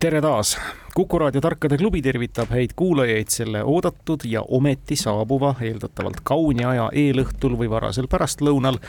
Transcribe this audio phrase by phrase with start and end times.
[0.00, 0.58] Tere taas,
[0.94, 6.86] Kuku raadio Tarkade klubi tervitab häid kuulajaid selle oodatud ja ometi saabuva, eeldatavalt kauni aja
[7.02, 8.80] eelõhtul või varasel pärastlõunal.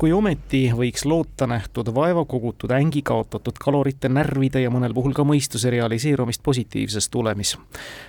[0.00, 5.28] Kui ometi võiks loota nähtud vaeva kogutud ängi kaotatud kalorite, närvide ja mõnel puhul ka
[5.28, 7.56] mõistuse realiseerumist positiivses tulemis.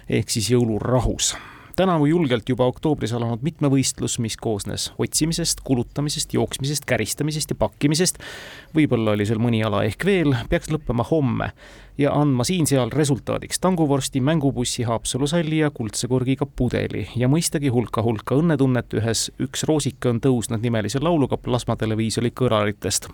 [0.09, 1.35] Ehk siis jõulurahus
[1.77, 8.17] tänavu julgelt juba oktoobris alanud mitmevõistlus, mis koosnes otsimisest, kulutamisest, jooksmisest, käristamisest ja pakkimisest,
[8.75, 11.51] võib-olla oli seal mõni ala ehk veel, peaks lõppema homme.
[11.97, 17.07] Ja andma siin-seal resultaadiks tanguvorsti, mängubussi, Haapsalu salli ja kuldse kurgiga pudeli.
[17.15, 23.09] Ja mõistagi hulka-hulka õnnetunnet ühes Üks roosika on tõusnud nimelise lauluga plasmateleviisori kõraritest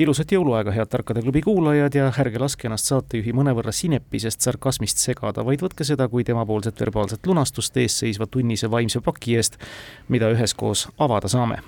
[0.00, 5.44] ilusat jõuluaega, head Tarkade klubi kuulajad ja ärge laske ennast saatejuhi mõnevõrra sinepisest sarkasmist segada,
[5.44, 9.60] vaid võtke seda kui temapoolset verbaalset lunastust eesseisva tunnise vaimse paki eest,
[10.08, 11.60] mida üheskoos avada saame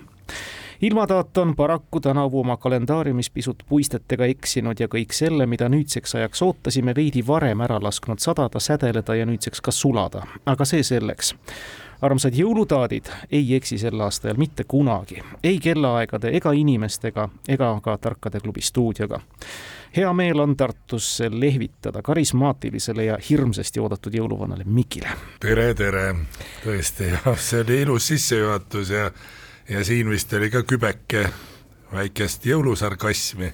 [0.82, 6.42] ilmataat on paraku tänavu oma kalendaariumis pisut puistetega eksinud ja kõik selle, mida nüüdseks ajaks
[6.42, 10.26] ootasime, veidi varem ära lasknud sadada, sädeleda ja nüüdseks ka sulada.
[10.46, 11.34] aga see selleks
[12.02, 18.40] armsad jõulutaadid ei eksi sel aastal mitte kunagi, ei kellaaegade ega inimestega ega ka Tarkade
[18.40, 19.20] klubi stuudioga.
[19.96, 25.14] hea meel on Tartusse lehvitada karismaatilisele ja hirmsasti oodatud jõuluvanale Mikile.
[25.40, 26.14] tere, tere,
[26.64, 29.10] tõesti see oli ilus sissejuhatus ja
[29.68, 31.26] ja siin vist oli ka kübeke
[31.92, 33.50] väikest jõulusarkasmi,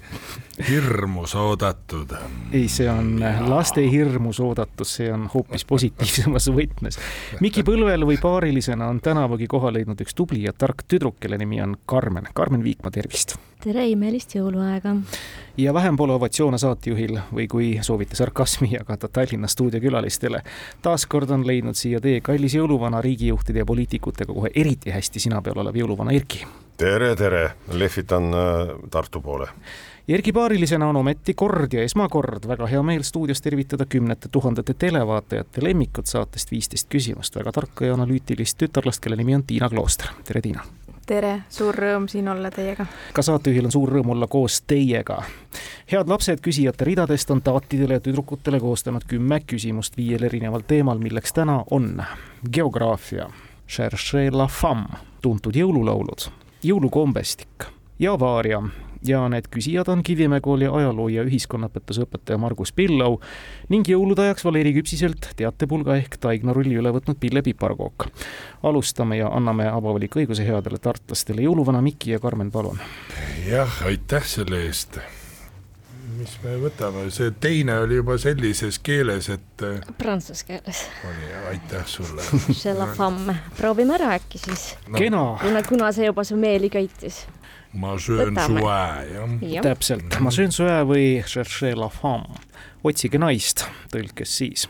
[0.69, 2.13] hirmus oodatud.
[2.53, 6.99] ei, see on laste hirmus oodatus, see on hoopis positiivsemas võtmes.
[7.41, 11.61] Miki Põlvel või paarilisena on tänavugi koha leidnud üks tubli ja tark tüdruk, kelle nimi
[11.63, 12.31] on Karmen.
[12.35, 13.37] Karmen Viikma, tervist!
[13.59, 14.95] tere imelist jõuluaega!
[15.59, 20.43] ja vähem pole ovatsioone saatejuhil või kui soovite sarkasmi jagada Tallinna stuudiokülalistele.
[20.83, 25.59] taaskord on leidnud siia tee kallis jõuluvana riigijuhtide ja poliitikutega kohe eriti hästi sina peal
[25.59, 26.47] olev jõuluvana Erki
[26.79, 29.47] tere, tere, lehvitan äh, Tartu poole.
[30.09, 35.65] Erki paarilisena on ometi kord ja esmakord väga hea meel stuudios tervitada kümnete tuhandete televaatajate
[35.65, 40.41] lemmikut saatest Viisteist küsimust, väga tarka ja analüütilist tütarlast, kelle nimi on Tiina Klooster, tere
[40.41, 40.65] Tiina!
[41.09, 42.87] tere, suur rõõm siin olla teiega.
[43.13, 45.23] ka saatejuhil on suur rõõm olla koos teiega.
[45.93, 51.33] head lapsed küsijate ridadest on taatidele ja tüdrukutele koostanud kümme küsimust viiel erineval teemal, milleks
[51.33, 52.05] täna on
[52.53, 53.31] geograafia,
[53.69, 56.31] Cherchez la femme, tuntud jõululaulud
[56.63, 58.63] jõulukombestik ja Vaaria
[59.07, 63.21] ja need küsijad on Kivimäe kooli ajaloo ja ühiskonnaõpetuse õpetaja Margus Pillau
[63.71, 68.09] ning jõulude ajaks Valeri Küpsiselt teatepulga ehk Taigna rolli üle võtnud Pille Piparkook.
[68.63, 72.81] alustame ja anname avavalik õiguse headele tartlastele, jõuluvana Miki ja Karmen, palun.
[73.47, 74.99] jah, aitäh selle eest
[76.19, 79.65] mis me võtame, see teine oli juba sellises keeles, et.
[79.65, 80.85] Äh, prantsuse keeles.
[81.07, 83.35] oli, aitäh sulle.
[83.59, 84.99] proovime ära äkki siis no..
[84.99, 85.25] kena.
[85.43, 87.27] kuna, kuna see juba su meeli köitis.
[87.73, 88.81] ma söön suä,
[89.13, 89.63] jah.
[89.63, 92.41] täpselt, ma söön suä või cherchez la femme,
[92.85, 94.69] otsige naist, tõlkes siis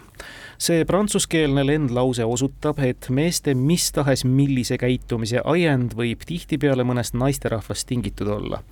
[0.59, 7.87] see prantsuskeelne lendlause osutab, et meeste mis tahes millise käitumise ajend võib tihtipeale mõnest naisterahvast
[7.87, 8.63] tingitud olla.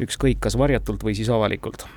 [0.00, 1.88] ükskõik, kas varjatult või siis avalikult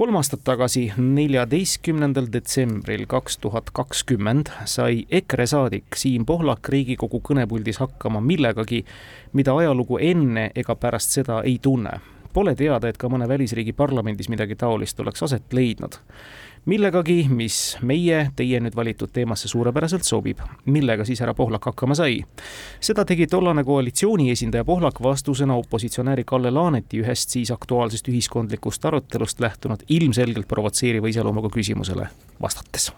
[0.00, 7.82] kolm aastat tagasi, neljateistkümnendal detsembril kaks tuhat kakskümmend sai EKRE saadik Siim Pohlak Riigikogu kõnepuldis
[7.82, 8.80] hakkama millegagi,
[9.36, 11.98] mida ajalugu enne ega pärast seda ei tunne.
[12.32, 16.00] Pole teada, et ka mõne välisriigi parlamendis midagi taolist oleks aset leidnud
[16.68, 20.40] millegagi, mis meie, teie nüüd valitud teemasse suurepäraselt sobib.
[20.66, 22.20] millega siis härra Pohlak hakkama sai?
[22.80, 29.40] seda tegi tollane koalitsiooni esindaja Pohlak vastusena opositsionääri Kalle Laaneti ühest siis aktuaalsest ühiskondlikust arutelust
[29.40, 32.08] lähtunud ilmselgelt provotseeriva iseloomuga küsimusele
[32.42, 32.92] vastates.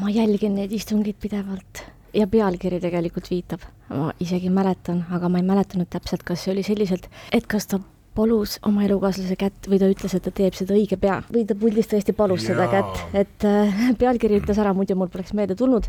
[0.00, 5.46] ma jälgin neid istungeid pidevalt ja pealkiri tegelikult viitab, ma isegi mäletan, aga ma ei
[5.46, 7.80] mäletanud täpselt, kas see oli selliselt, et kas ta
[8.20, 11.56] palus oma elukaaslase kätt või ta ütles, et ta teeb seda õige pea või ta
[11.58, 12.52] puldis tõesti palus Jaa.
[12.52, 15.88] seda kätt, et äh, pealkiri ütles ära, muidu mul poleks meelde tulnud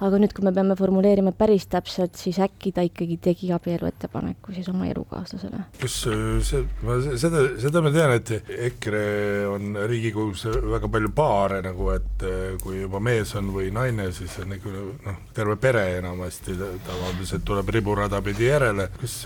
[0.00, 4.54] aga nüüd, kui me peame formuleerima päris täpselt, siis äkki ta ikkagi tegi abielu ettepaneku
[4.56, 5.64] siis oma elukaaslasele?
[5.80, 8.32] kus äh, see, ma seda, seda ma tean, et
[8.70, 9.04] EKRE
[9.50, 14.38] on Riigikogus väga palju paare nagu, et äh, kui juba mees on või naine, siis
[14.42, 14.74] on nagu
[15.06, 16.56] noh, terve pere enamasti
[16.86, 19.20] tavaliselt tuleb riburada pidi järele, kas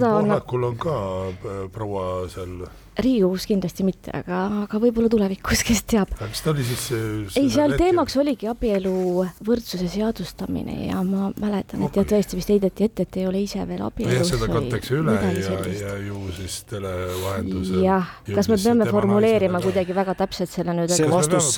[0.00, 0.72] Pohlakul on...
[0.72, 0.96] on ka
[1.28, 2.64] äh, proua seal
[2.94, 6.12] Riigikogus kindlasti mitte, aga, aga võib-olla tulevikus, kes teab.
[6.20, 6.84] mis ta oli siis?
[7.38, 8.94] ei, seal teemaks oligi abielu
[9.44, 13.64] võrdsuse seadustamine ja ma mäletan, et ja tõesti vist heideti ette, et ei ole ise
[13.66, 14.20] veel abielus.
[14.20, 17.80] jah, seda kantakse üle ja, ja ju siis televahendusel.
[17.82, 20.94] jah, kas me peame formuleerima kuidagi väga täpselt selle nüüd?
[20.94, 21.50] see vastus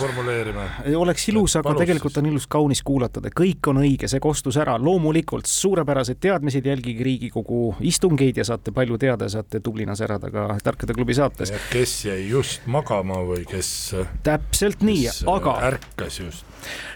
[0.97, 5.49] oleks ilus, aga tegelikult on ilus kaunis kuulatada, kõik on õige, see kostus ära, loomulikult
[5.51, 11.15] suurepärased teadmised, jälgige Riigikogu istungeid ja saate palju teada, saate tublina särada ka Tarkade klubi
[11.15, 11.26] saates.
[11.73, 13.95] Kes jäi just magama või kes
[14.27, 16.47] täpselt nii, äh, aga ärkas just.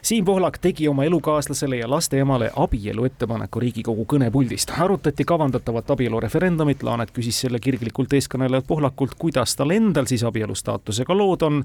[0.03, 4.73] Siim Pohlak tegi oma elukaaslasele ja lasteemale abielu ettepaneku Riigikogu kõnepuldist.
[4.79, 11.17] arutati kavandatavat abielureferendumit, Laanet küsis selle kirglikult eeskõnelejalt Pohlakult, kuidas tal endal siis abielu staatusega
[11.17, 11.65] lood on.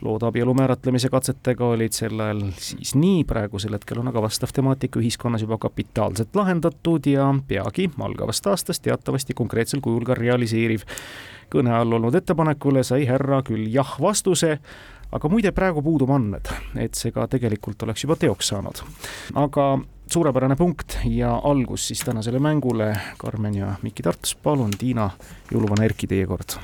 [0.00, 5.00] lood abielu määratlemise katsetega olid sel ajal siis nii, praegusel hetkel on aga vastav temaatika
[5.00, 10.82] ühiskonnas juba kapitaalselt lahendatud ja peagi algavast aastast teatavasti konkreetsel kujul ka realiseeriv.
[11.52, 14.58] Kõne all olnud ettepanekule sai härra küll jah-vastuse
[15.14, 16.48] aga muide, praegu puudub andmed,
[16.82, 18.82] et see ka tegelikult oleks juba teoks saanud.
[19.34, 19.66] aga
[20.12, 22.94] suurepärane punkt ja algus siis tänasele mängule.
[23.18, 25.10] Karmen ja Mikki Tartus, palun, Tiina,
[25.50, 26.58] jõuluvana Erki, teie kord.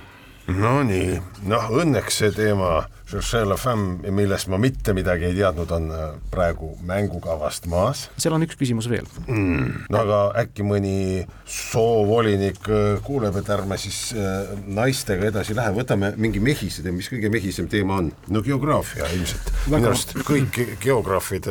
[0.46, 2.82] Nonii, noh õnneks see teema,
[3.12, 8.44] La Femme, millest ma mitte midagi ei teadnud, on äh, praegu mängukavast maas seal on
[8.46, 9.86] üks küsimus veel mm..
[9.92, 16.12] no aga äkki mõni soovolinik äh, kuuleb, et ärme siis äh, naistega edasi lähe, võtame
[16.16, 18.12] mingi mehise teema, mis kõige mehisem teema on?
[18.32, 21.50] no geograafia ilmselt, minu arust kõik geograafid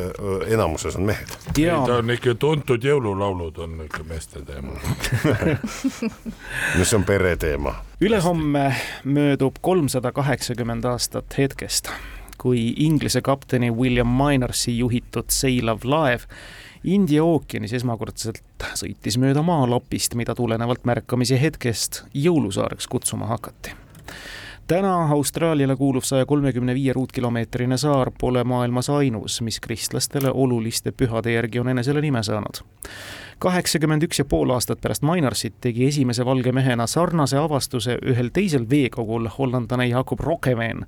[0.49, 1.37] enamuses on mehed.
[1.53, 4.73] ta on ikka tuntud jõululaulud on ikka meeste teema.
[6.77, 7.75] no see on pereteema.
[8.01, 11.89] ülehomme möödub kolmsada kaheksakümmend aastat hetkest,
[12.37, 16.23] kui Inglise kapteni William Minorsi juhitud seilav laev
[16.83, 18.39] India ookeanis esmakordselt
[18.79, 23.75] sõitis mööda maalapist, mida tulenevalt märkamise hetkest jõulusaareks kutsuma hakati.
[24.67, 31.33] täna Austraaliale kuuluv saja kolmekümne viie ruutkilomeetrine saar pole maailmas ainus, mis kristlastele oluliste pühade
[31.33, 32.63] järgi on enesele nime saanud
[33.41, 38.67] kaheksakümmend üks ja pool aastat pärast Mainarsit tegi esimese valge mehena sarnase avastuse ühel teisel
[38.69, 40.85] veekogul hollandlane Jakob Rockeveen,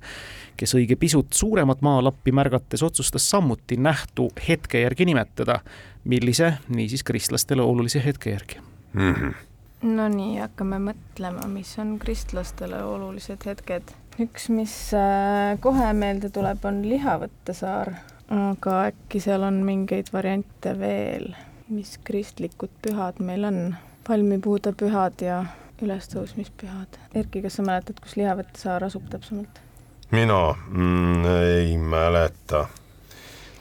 [0.56, 5.60] kes õige pisut suuremat maalappi märgates otsustas samuti nähtu hetke järgi nimetada.
[6.04, 8.60] millise, niisiis kristlastele olulise hetke järgi
[8.94, 9.34] Mm -hmm.
[9.82, 13.82] no nii, hakkame mõtlema, mis on kristlastele olulised hetked.
[14.20, 17.90] üks, mis äh, kohe meelde tuleb, on Lihavõttesaar,
[18.28, 21.34] aga äkki seal on mingeid variante veel,
[21.68, 23.60] mis kristlikud pühad meil on?
[24.04, 25.38] palmipuude pühad ja
[25.82, 26.98] ülestõusmispühad.
[27.16, 29.64] Erki, kas sa mäletad, kus Lihavõttesaar asub täpsemalt?
[30.14, 32.66] mina mm, ei mäleta.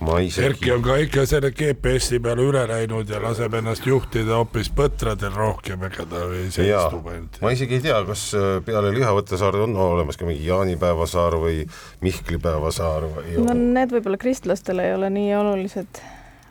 [0.04, 0.46] ma isegi.
[0.46, 5.32] Erki on ka ikka selle GPS-i peale üle läinud ja laseb ennast juhtida hoopis põtradel
[5.32, 7.40] rohkem, ega ta ei seistub ainult.
[7.42, 11.64] ma isegi ei tea, kas äh, peale Lihavõttesaare on olemas ka mingi jaanipäevasaar või
[12.04, 16.04] Mihklipäevasaar või no need võib-olla kristlastele ei ole nii olulised,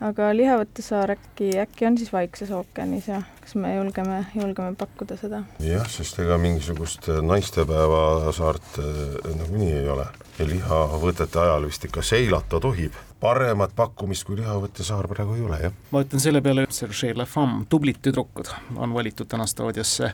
[0.03, 5.43] aga Lihavõttesaar äkki, äkki on siis Vaikses ookeanis ja kas me julgeme, julgeme pakkuda seda?
[5.63, 10.07] jah, sest ega mingisugust äh, naistepäeva saart äh, nagunii ei ole
[10.39, 12.95] ja lihavõtete ajal vist ikka seilata tohib.
[13.23, 15.75] Paremat pakkumist kui lihavõtte saar praegu ei ole, jah.
[15.93, 20.11] ma ütlen selle peale, Sergei Lafam, tublid tüdrukud on valitud täna staadiosse.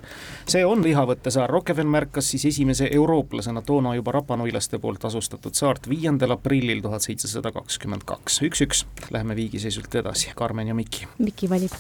[0.49, 6.35] see on lihavõttesaar, Rokeven märkas siis esimese eurooplasena toona juba rapanuilaste poolt asustatud saart viiendal
[6.37, 8.41] aprillil tuhat seitsesada kakskümmend kaks.
[8.45, 11.07] üks-üks, läheme viigiseisult edasi, Karmen ja Miki.
[11.17, 11.73] Miki valib.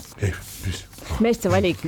[1.19, 1.85] meeste valik.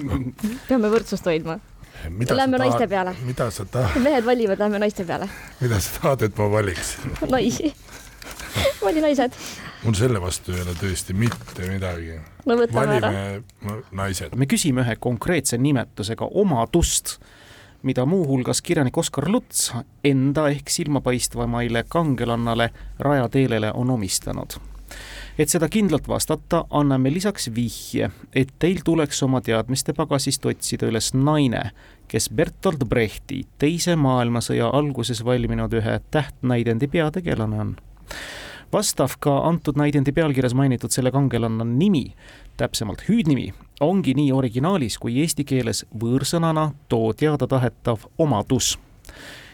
[0.67, 1.59] peame võrdsust hoidma.
[2.01, 3.15] Lähme naiste peale.
[3.25, 5.29] mida sa tahad, mehed valivad, lähme naiste peale.
[5.61, 7.17] mida sa tahad, et ma valiksin?
[7.29, 7.73] naisi.
[8.85, 9.35] vali naised.
[9.83, 12.17] mul selle vastu ei ole tõesti mitte midagi.
[12.45, 13.11] võtame ära.
[13.11, 14.35] valime naised.
[14.35, 17.17] me küsime ühe konkreetse nimetusega omadust,
[17.83, 19.71] mida muuhulgas kirjanik Oskar Luts
[20.03, 24.59] enda ehk silmapaistvamaile kangelannale Raja Teelele on omistanud
[25.39, 31.11] et seda kindlalt vastata, anname lisaks vihje, et teil tuleks oma teadmiste pagasist otsida üles
[31.15, 31.69] naine,
[32.11, 37.75] kes Bertolt Brechti Teise maailmasõja alguses valminud ühe tähtnäidendi peategelane on.
[38.73, 42.13] Vastav ka antud näidendi pealkirjas mainitud selle kangelanna nimi,
[42.57, 48.79] täpsemalt hüüdnimi, ongi nii originaalis kui eesti keeles võõrsõnana too teadatahetav omadus.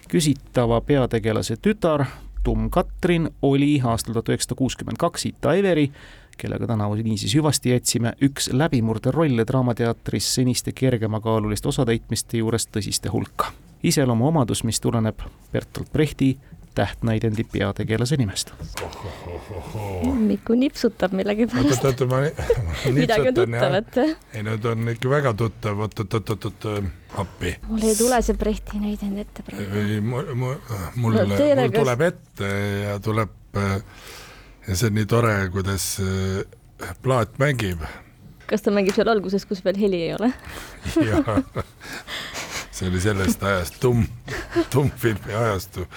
[0.08, 2.06] küsitava peategelase tütar
[2.48, 5.92] Tumm Katrin oli aastal tuhat üheksasada kuuskümmend kaks Ita Everi,
[6.38, 13.52] kellega tänavu niisiis hüvasti jätsime, üks läbimurderolle Draamateatris seniste kergemakaaluliste osatäitmiste juures tõsiste hulka.
[13.84, 15.20] iseloomuomadus, mis tuleneb
[15.52, 16.38] Bertolt Brechti
[16.78, 18.52] tähtnäidendi peategelase nimest.
[20.28, 21.86] Mikku nipsutab millegipärast.
[21.86, 22.10] oot-oot-oot,
[22.68, 23.78] ma midagi on nipsutan jah.
[23.82, 23.98] tuttavat.
[24.34, 26.70] ei ta on ikka väga tuttav, oot-oot-oot-oot,
[27.24, 27.56] appi.
[27.68, 29.84] mul ei tule see Brehti näidend ette praegu.
[29.84, 30.56] ei, mul, mul,
[30.96, 32.52] mul, No mul kas- tuleb ette
[32.84, 33.78] ja tuleb äh,
[34.68, 37.82] ja see on nii tore, kuidas äh, plaat mängib
[38.48, 40.32] kas ta mängib seal alguses, kus veel heli ei ole?
[41.10, 41.24] ja
[42.78, 44.06] see oli sellest ajast, tumm,
[44.74, 45.88] tummfilmi ajastu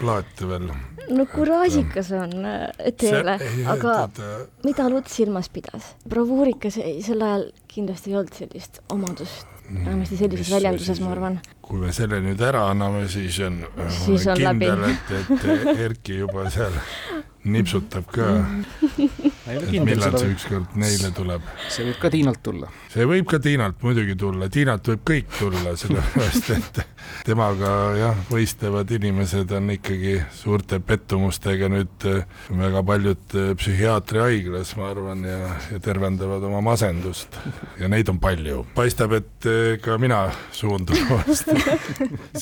[0.00, 0.68] plaat veel.
[1.16, 3.38] no kuraažikas on äh, teele,
[3.72, 4.30] aga ta...
[4.64, 5.94] mida Luts silmas pidas?
[6.08, 11.40] bravuurikas ei, sel ajal kindlasti ei olnud sellist omadust, vähemasti sellises väljenduses, ma arvan.
[11.64, 13.62] kui me selle nüüd ära anname, siis on,
[14.02, 16.76] Siis on kindel, et, et Erki juba seal
[17.46, 18.26] nipsutab ka,
[19.70, 21.44] millal see, ükskord neile tuleb.
[21.70, 22.70] see võib ka Tiinalt tulla.
[22.92, 26.80] see võib ka Tiinalt muidugi tulla, Tiinalt võib kõik tulla, sellepärast et
[27.26, 34.90] temaga jah, võistlevad inimesed on ikkagi suurte pettumustega nüüd äh, väga paljud äh, psühhiaatriahaiglas, ma
[34.90, 37.38] arvan, ja, ja tervendavad oma masendust.
[37.80, 38.64] ja neid on palju.
[38.74, 40.24] paistab, et äh, ka mina
[40.56, 41.54] suundun varsti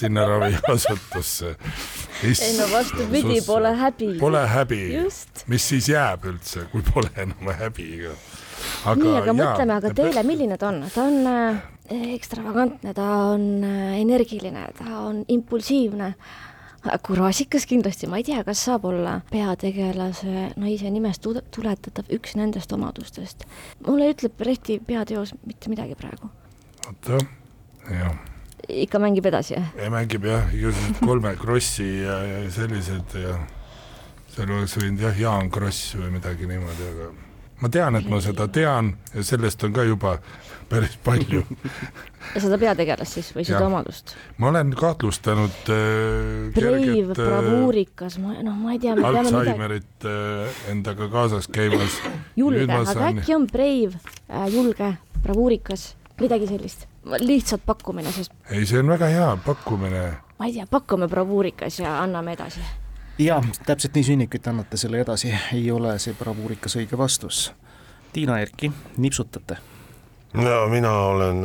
[0.00, 1.54] sinna raviasutusse.
[2.24, 4.14] ei no vastupidi, pole häbi.
[4.20, 5.44] Pole häbi just.
[5.50, 10.26] mis siis jääb üldse, kui pole enam häbi aga nii, aga jaa, mõtleme, aga peab-
[10.28, 10.82] milline ta on?
[10.94, 11.62] ta on äh,
[12.14, 16.14] ekstravagantne, ta on äh, energiline, ta on impulsiivne.
[17.02, 22.72] kuraasikas kindlasti, ma ei tea, kas saab olla peategelase naise nimest tu- tuletatav üks nendest
[22.76, 23.46] omadustest.
[23.86, 26.30] mulle ütleb Rehti peateos mitte midagi praegu.
[26.86, 27.18] oota,
[27.90, 28.14] jah
[28.68, 29.66] ikka mängib edasi, jah?
[29.76, 33.36] ja mängib jah, igasugused kolme Krossi ja, ja sellised ja
[34.34, 37.12] seal oleks võinud jah, Jaan Kross või midagi niimoodi, aga
[37.62, 40.16] ma tean, et ma seda tean ja sellest on ka juba
[40.68, 41.42] päris palju.
[42.34, 43.68] seda peategelast siis või seda Jah.
[43.68, 44.14] omadust?
[44.42, 51.08] ma olen kahtlustanud äh, Breiv, äh, bravuurikas, ma, noh, ma ei tea, Alžeimerit äh, endaga
[51.12, 52.00] kaasas käimas.
[52.36, 56.88] julge, aga äkki on Breiv äh, julge, bravuurikas, midagi sellist.
[57.20, 60.06] lihtsalt pakkumine, sest ei, see on väga hea pakkumine.
[60.38, 62.64] ma ei tea, pakume bravuurikas ja anname edasi.
[63.18, 67.52] Jaa, täpselt nii sünnibki, et annate selle edasi, ei ole see bravuurikas õige vastus.
[68.12, 69.56] Tiina Erki, nipsutate?
[70.34, 71.42] no mina olen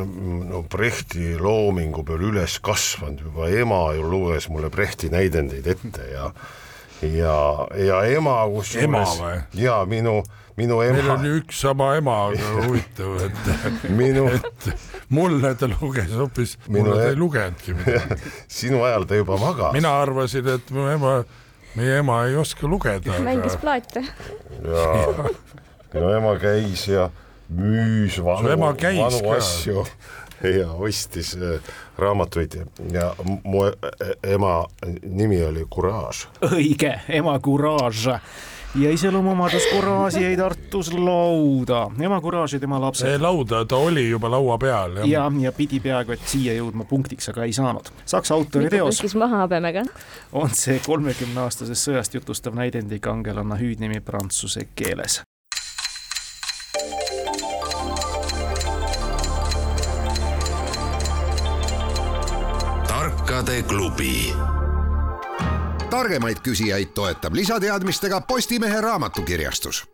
[0.50, 6.30] no Brechti loomingu peal üles kasvanud, juba ema ju luges mulle Brechti näidendeid ette ja
[7.02, 7.34] ja,
[7.78, 9.36] ja ema kusjuures Ema või?
[9.62, 10.16] jaa, minu,
[10.58, 14.66] minu meil ema on ju üks sama ema, aga huvitav, et minu et
[15.14, 18.18] mulle ta luges hoopis, Minu mulle ta e- ei lugenudki midagi.
[18.60, 19.72] sinu ajal ta juba magas.
[19.78, 21.20] mina arvasin, et mu ema,
[21.74, 24.04] meie ema ei oska lugeda, mängis aga plaate.
[24.64, 25.14] ja
[25.94, 27.10] minu ema käis ja
[27.50, 28.74] müüs vanu, vanu
[29.22, 29.36] ka?
[29.36, 29.84] asju
[30.60, 31.60] ja ostis äh,
[31.98, 32.60] raamatuid
[32.92, 34.64] ja mu e- ema
[35.02, 36.28] nimi oli Courage.
[36.42, 38.06] õige, ema kuraaž
[38.74, 41.90] ja iseloomuomadus kuraaži jäi Tartus lauda.
[42.00, 45.08] ema kuraaž ja tema see lapsed lauda, ta oli juba laua peal, jah.
[45.08, 47.90] ja, ja pidi peaaegu et siia jõudma punktiks, aga ei saanud.
[48.04, 49.82] Saksa autori teos pühkis maha habemega.
[50.32, 55.22] on see kolmekümneaastasest sõjast jutustav näidendik kangelanna hüüdnimi prantsuse keeles.
[62.86, 64.34] tarkade klubi
[65.90, 69.84] targemaid küsijaid toetab lisateadmistega Postimehe raamatukirjastus.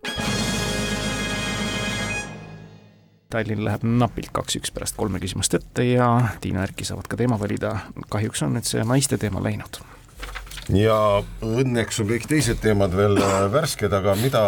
[3.32, 6.08] Tallinn läheb napilt kaks-üks pärast kolme küsimust ette ja
[6.40, 7.72] Tiina Erki saavad ka teema valida.
[8.12, 9.80] kahjuks on nüüd see naiste teema läinud.
[10.74, 10.98] ja
[11.42, 14.42] õnneks on kõik teised teemad veel äh, värsked, aga mida,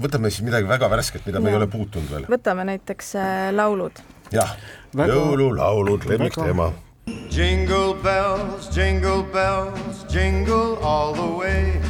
[0.00, 2.26] võtame siis midagi väga värsket, mida me ei ole puutunud veel.
[2.30, 4.02] võtame näiteks äh, laulud.
[4.32, 4.56] jah,
[4.96, 6.72] Väga- jõululaulud, lemmikteema.
[7.06, 11.80] Jingle bells, jingle bells, jingle all the way.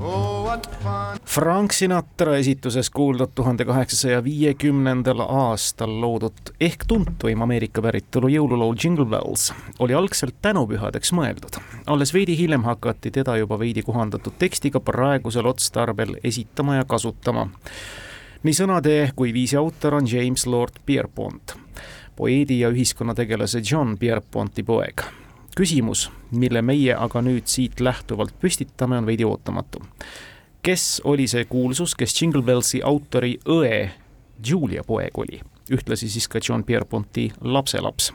[0.00, 0.38] Oh.
[1.24, 9.04] Frank Sinatra esituses kuuldud tuhande kaheksasaja viiekümnendal aastal loodud ehk tuntuim Ameerika päritolu jõululaul Jingle
[9.04, 11.60] Bells oli algselt tänupühadeks mõeldud.
[11.86, 17.48] alles veidi hiljem hakati teda juba veidi kohandatud tekstiga praegusel otstarbel esitama ja kasutama.
[18.42, 21.56] nii sõnade kui viisi autor on James Lord Pierpont,
[22.18, 25.04] poeedi ja ühiskonnategelase John Pierponti poeg.
[25.56, 29.82] Küsimus, mille meie aga nüüd siit lähtuvalt püstitame, on veidi ootamatu.
[30.62, 33.88] Kes oli see kuulsus, kes Jingle Bellsi autori õe
[34.46, 38.12] Julia poeg oli, ühtlasi siis ka John Pierponti lapselaps.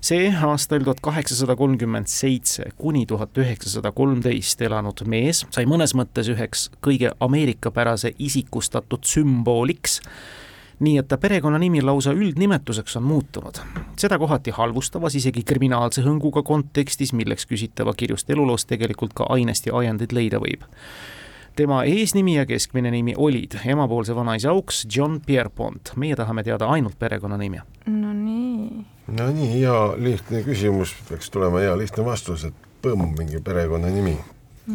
[0.00, 6.30] see aastail tuhat kaheksasada kolmkümmend seitse kuni tuhat üheksasada kolmteist elanud mees sai mõnes mõttes
[6.32, 10.00] üheks kõige ameerikapärase isikustatud sümbooliks
[10.80, 13.60] nii et ta perekonnanimi lausa üldnimetuseks on muutunud.
[13.98, 19.76] seda kohati halvustavas, isegi kriminaalse hõnguga kontekstis, milleks küsitava kirjust eluloost tegelikult ka ainest ja
[19.76, 20.64] ajendeid leida võib
[21.56, 25.92] tema eesnimi ja keskmine nimi olid emapoolse vanaisa auks John Pierpont.
[25.96, 27.60] meie tahame teada ainult perekonnanime.
[27.86, 28.86] no nii.
[29.18, 34.16] no nii hea lihtne küsimus, peaks tulema hea lihtne vastus, et põmm, mingi perekonnanimi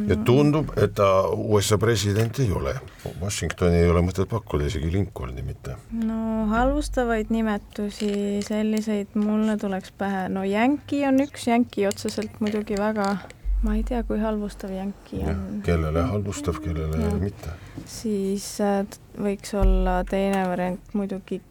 [0.09, 2.75] ja tundub, et ta USA president ei ole.
[3.21, 5.75] Washingtoni ei ole mõtet pakkuda, isegi Lincolni mitte.
[5.91, 8.11] no halvustavaid nimetusi,
[8.47, 13.17] selliseid mulle tuleks pähe, no Yankee on üks, Yankee otseselt muidugi väga,
[13.63, 15.61] ma ei tea, kui halvustav Yankee on.
[15.65, 17.11] kellele halvustav, kellele Ja.
[17.19, 17.49] mitte.
[17.85, 18.85] siis äh,
[19.17, 21.41] võiks olla teine variant muidugi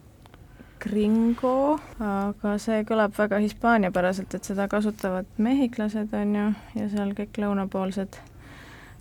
[0.85, 7.39] gringo, aga see kõlab väga hispaaniapäraselt, et seda kasutavad mehhiklased, on ju, ja seal kõik
[7.41, 8.19] lõunapoolsed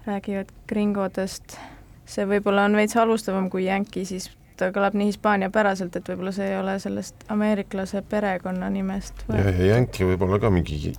[0.07, 1.59] räägivad gringodest.
[2.05, 4.29] see võib-olla on veits halvustavam kui Yankee, siis
[4.61, 10.07] ta kõlab nii hispaaniapäraselt, et võib-olla see ei ole sellest ameeriklase perekonnanimest ja, ja Yankee
[10.13, 10.93] võib olla ka mingi,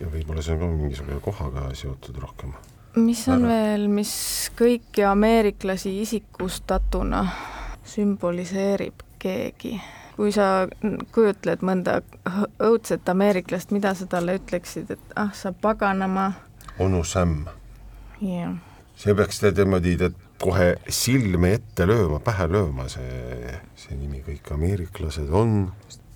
[0.00, 2.56] võib-olla see on ka mingisugune kohaga seotud rohkem.
[2.96, 3.54] mis on Ära.
[3.54, 4.12] veel, mis
[4.58, 7.24] kõiki ameeriklasi isikustatuna
[7.84, 9.76] sümboliseerib keegi?
[10.16, 10.66] kui sa
[11.14, 12.00] kujutled mõnda
[12.60, 16.32] õudset ameeriklast, mida sa talle ütleksid, et ah, sa paganama,
[16.80, 17.46] onu Sam,
[18.20, 18.58] jah.
[18.96, 19.96] see peaks niimoodi
[20.40, 25.72] kohe silme ette lööma, pähe lööma, see, see nimi, kõik ameeriklased on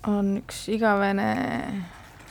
[0.07, 1.27] on üks igavene,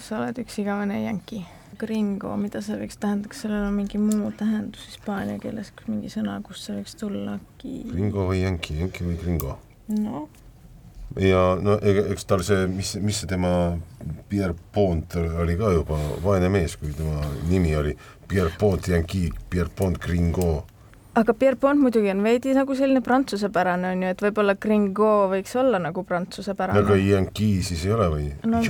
[0.01, 1.43] sa oled üks igavene jänki.
[1.75, 6.37] Gringo, mida see võiks tähendada, kas sellel on mingi muu tähendus hispaania keeles, mingi sõna,
[6.47, 7.35] kust see võiks tulla?
[7.65, 9.57] Gringo või Yankee, Yankee või Gringo.
[9.91, 10.29] noh,
[11.21, 13.51] ja no eks tal see, mis, mis see tema
[14.29, 17.95] Pierre Pont oli ka juba vaene mees, kui tema nimi oli
[18.29, 20.65] Pierre Pont Yankee, Pierre Pont Gringo.
[21.15, 25.55] Aga Pierre Pont muidugi on veidi nagu selline prantsusepärane on ju, et võib-olla Gringo võiks
[25.61, 26.83] olla nagu prantsusepärane.
[26.83, 28.61] aga Yankee siis ei ole või No,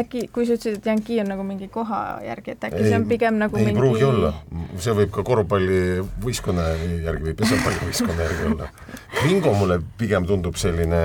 [0.00, 3.06] äkki, kui sa ütlesid, et Yankee on nagu mingi koha järgi, et äkki see on
[3.10, 4.32] pigem nagu ei mingi pruugi olla,
[4.78, 6.66] see võib ka korvpallivõistkonna
[7.06, 8.72] järgi või pesapallivõistkonna järgi olla.
[9.20, 11.00] Gringo mulle pigem tundub selline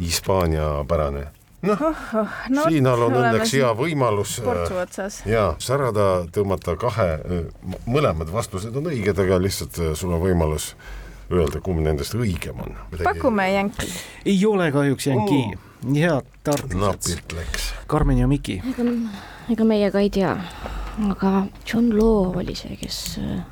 [0.00, 1.28] hispaaniapärane.
[1.66, 1.84] Noh,
[2.20, 7.08] oh, no, siinal on õnneks hea võimalus äh, ja särada, tõmmata kahe,
[7.86, 10.72] mõlemad vastused on õiged, aga lihtsalt äh, sul on võimalus
[11.32, 12.76] öelda, kumb nendest õigem on.
[13.02, 13.90] pakume Yankee.
[14.26, 16.80] ei ole kahjuks Yankee oh., head tartlased.
[16.80, 17.72] napilt läks.
[17.90, 18.86] Karmen ja Miki, ega,
[19.52, 20.36] ega meie ka ei tea,
[21.10, 21.34] aga
[21.66, 23.42] John Law oli see, kes äh,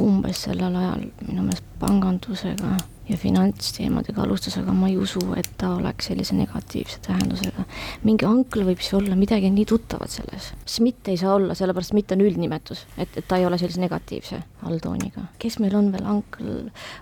[0.00, 2.76] umbes sellel ajal minu meelest pangandusega
[3.12, 7.66] ja finantsteemadega alustas, aga ma ei usu, et ta oleks sellise negatiivse tähendusega.
[8.08, 10.52] mingi ankl võib siis olla midagi nii tuttavat selles.
[10.66, 14.40] Schmidt ei saa olla, sellepärast Schmidt on üldnimetus, et, et ta ei ole sellise negatiivse
[14.68, 15.28] alltooniga.
[15.42, 16.50] kes meil on veel ankl,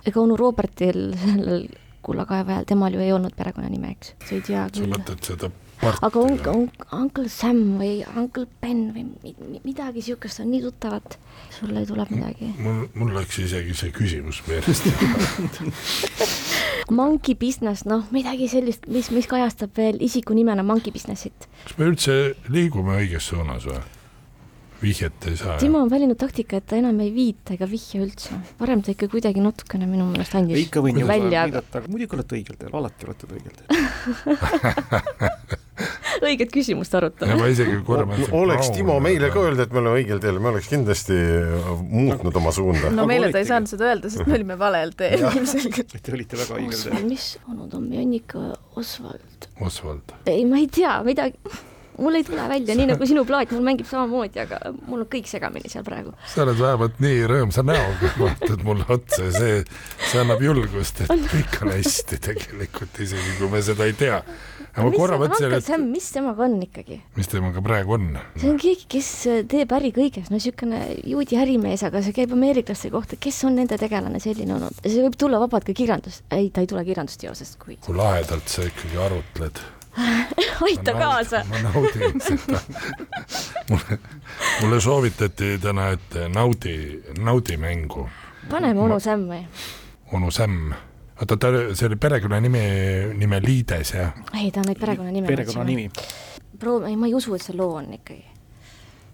[0.05, 1.67] ega onu Robertil sellel
[2.01, 5.51] kullakaeva ajal, temal ju ei olnud perekonnanime, eks, sa ei tea sa küll mõtled seda
[5.81, 10.61] aga on, on Uncle Sam või Uncle Ben või mi- mi- midagi niisugust on nii
[10.67, 11.17] tuttavat,
[11.57, 12.51] sul ei tule midagi.
[12.61, 14.85] mul, mul läks isegi see küsimus meelest.
[16.91, 21.47] Monkey Business, noh, midagi sellist, mis, mis kajastab veel isikunimena Monkey Businessit.
[21.63, 22.17] kas me üldse
[22.51, 23.79] liigume õiges suunas või?
[24.81, 25.57] Vihjet ei saa?
[25.61, 28.37] Timo on valinud taktika, et ta enam ei viita ega vihja üldse.
[28.59, 32.17] varem ta ikka kuidagi natukene minu meelest andis ikka võin välja, aga viidata, aga muidugi
[32.17, 33.69] olete õigel teel, alati olete te õigel teel.
[36.27, 37.37] õiget küsimust ja arutame.
[37.39, 38.35] ma isegi korra mõtlesin.
[38.41, 41.17] oleks Timo meile ka öelnud, et me oleme õigel teel, me oleks kindlasti
[41.81, 42.91] muutnud oma suunda.
[42.93, 45.97] no meile ta ei saanud seda öelda, sest me olime valel teel ilmselgelt.
[46.01, 47.09] Te olite väga õigel teel.
[47.09, 48.45] Mis onud on, Jannika
[48.79, 49.49] Osvald?
[49.61, 50.15] Osvald.
[50.29, 51.37] ei, ma ei tea, midagi,
[51.97, 55.27] mul ei tule välja, nii nagu sinu plaat, mul mängib samamoodi, aga mul on kõik
[55.29, 56.13] segamini seal praegu.
[56.29, 59.59] sa oled vähemalt nii rõõmsa näoga, vaatad mulle otsa ja see,
[60.07, 64.21] see annab julgust, et kõik on hästi tegelikult, isegi kui me seda ei tea.
[64.71, 67.01] aga ma korra mõtlesin, et Sam, mis temaga on ikkagi?
[67.17, 68.07] mis temaga praegu on.
[68.37, 72.33] see on keegi, kes äh, teeb äri kõiges, no niisugune juudi ärimees, aga see käib
[72.37, 74.81] ameeriklaste kohta, kes on nende tegelane selline olnud?
[74.85, 78.65] see võib tulla vabalt ka kirjandus, ei, ta ei tule kirjandusteosest, kui kui lahedalt sa
[78.67, 79.61] ikkagi arutled.
[80.65, 81.43] aita kaasa.
[81.49, 82.59] ma naudin seda.
[83.69, 83.99] mulle,
[84.61, 88.09] mulle soovitati täna, et naudi, naudi mängu.
[88.49, 89.47] paneme onu Sammi.
[90.13, 90.73] onu Sam.
[91.21, 92.61] oota, ta, see oli perekonnanimi,
[93.13, 94.13] nime liides jah?
[94.33, 95.27] ei, ta on neid perekonnanime.
[95.27, 95.89] perekonnanimi.
[96.59, 98.25] proov-, ei, ma ei usu, et see loo on ikkagi.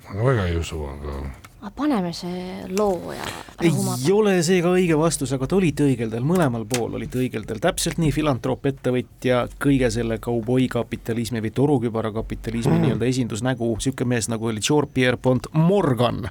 [0.07, 1.21] ma ka väga ei usu, aga
[1.61, 3.25] aga paneme see loo ja
[3.61, 4.01] ei rahumab.
[4.13, 7.57] ole see ka õige vastus, aga te olite õigel teel, mõlemal pool olite õigel teel,
[7.63, 12.83] täpselt nii, filantroop, ettevõtja, kõige selle kauboikapitalismi või torukübarakapitalismi mm.
[12.85, 16.27] nii-öelda esindusnägu, niisugune mees nagu oli George Pierre Pont Morgan,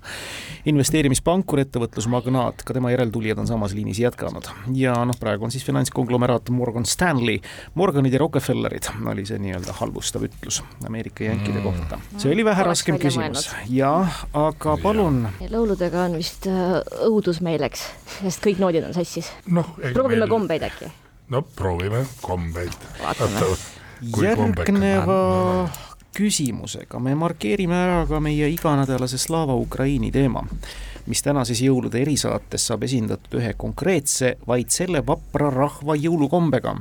[0.70, 4.46] investeerimispankur, ettevõtlusmagnaat, ka tema järeltulijad on samas liinis jätkanud.
[4.78, 7.40] ja noh, praegu on siis finantskonglomeraat Morgan Stanley,
[7.74, 11.98] Morganid ja Rockefellerid oli see nii-öelda halvustav ütlus Ameerika jänkide kohta.
[12.14, 15.15] see oli vähe Oleks raskem küsimus, jah, aga palun
[15.50, 16.76] lauludega on vist äh,
[17.06, 17.86] õudusmeeleks,
[18.20, 19.30] sest kõik noodid on sassis.
[19.46, 20.90] noh, proovime kombeid äkki.
[21.34, 22.86] no proovime kombeid.
[23.02, 23.56] Vaatame.
[24.16, 25.20] järgneva
[26.16, 30.42] küsimusega me markeerime ära ka meie iganädalase Slava Ukraini teema,
[31.06, 36.76] mis tänases jõulude erisaates saab esindatud ühe konkreetse, vaid selle vapra rahva jõulukombega.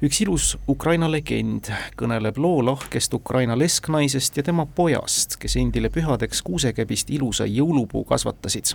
[0.00, 1.68] Üks ilus Ukraina legend
[2.00, 8.72] kõneleb loo lahkest Ukraina lesknaisest ja tema pojast, kes endile pühadeks kuusekäbist ilusa jõulupuu kasvatasid.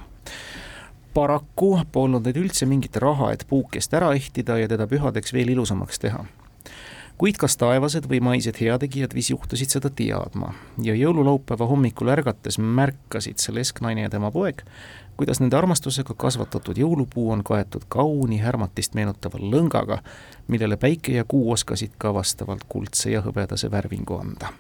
[1.16, 6.02] Paraku polnud neil üldse mingit raha, et puukest ära ehtida ja teda pühadeks veel ilusamaks
[6.04, 6.26] teha.
[7.18, 10.52] Kuid kas taevased või maised heategijad vist juhtusid seda teadma
[10.84, 14.66] ja jõululaupäeva hommikul ärgates märkasid see lesknaine ja tema poeg,
[15.18, 20.02] kuidas nende armastusega kasvatatud jõulupuu on kaetud kauni härmatist meenutava lõngaga,
[20.48, 24.52] millele päike ja kuu oskasid ka vastavalt kuldse ja hõbedase värvingu anda.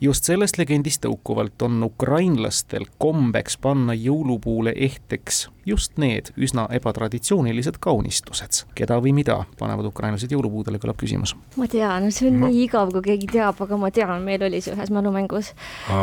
[0.00, 8.64] Just sellest legendist tõukuvalt on ukrainlastel kombeks panna jõulupuule ehteks just need üsna ebatraditsioonilised kaunistused.
[8.74, 11.34] keda või mida panevad ukrainlased jõulupuudele, kõlab küsimus.
[11.56, 14.60] ma tean, see on Ma- nii igav, kui keegi teab, aga ma tean, meil oli
[14.60, 15.52] see ühes mälumängus.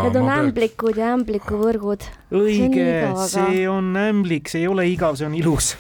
[0.04, 2.02] Need on ämblikud ja ämblikuvõrgud.
[2.32, 5.76] õige, aga- see on ämblik, see ei ole igav, see on ilus.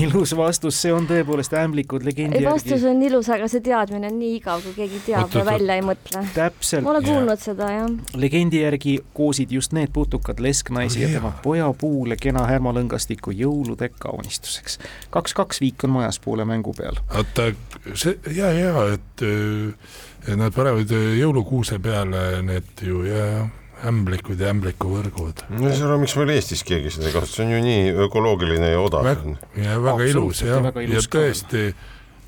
[0.00, 2.88] ilus vastus, see on tõepoolest ämblikud legendi ei, vastus järgi.
[2.90, 6.24] on ilus, aga see teadmine on nii igav, kui keegi teab ja välja ei mõtle.
[6.34, 7.90] täpselt ma olen kuulnud seda, jah.
[8.14, 11.20] legendi järgi koosid just need putukad lesknaisi Oh, ja jaa.
[11.20, 12.46] tema pojapuule kena
[12.92, 14.78] härmalõngastiku jõulude kaunistuseks.
[15.10, 16.96] kaks-kaks viik on majas poole mängu peal.
[17.14, 17.52] oota,
[17.94, 19.24] see ja, ja et
[20.36, 23.48] nad panevad jõulukuuse peale need ju ja
[23.84, 25.46] ämblikud ja ämblikuvõrgud.
[25.50, 27.94] no ei saa aru, miks meil Eestis keegi seda ei kasuta, see on ju nii
[28.06, 29.08] ökoloogiline ja odav.
[29.56, 31.26] ja väga ilus Absoluutselt, ja jah, ja ilus ka.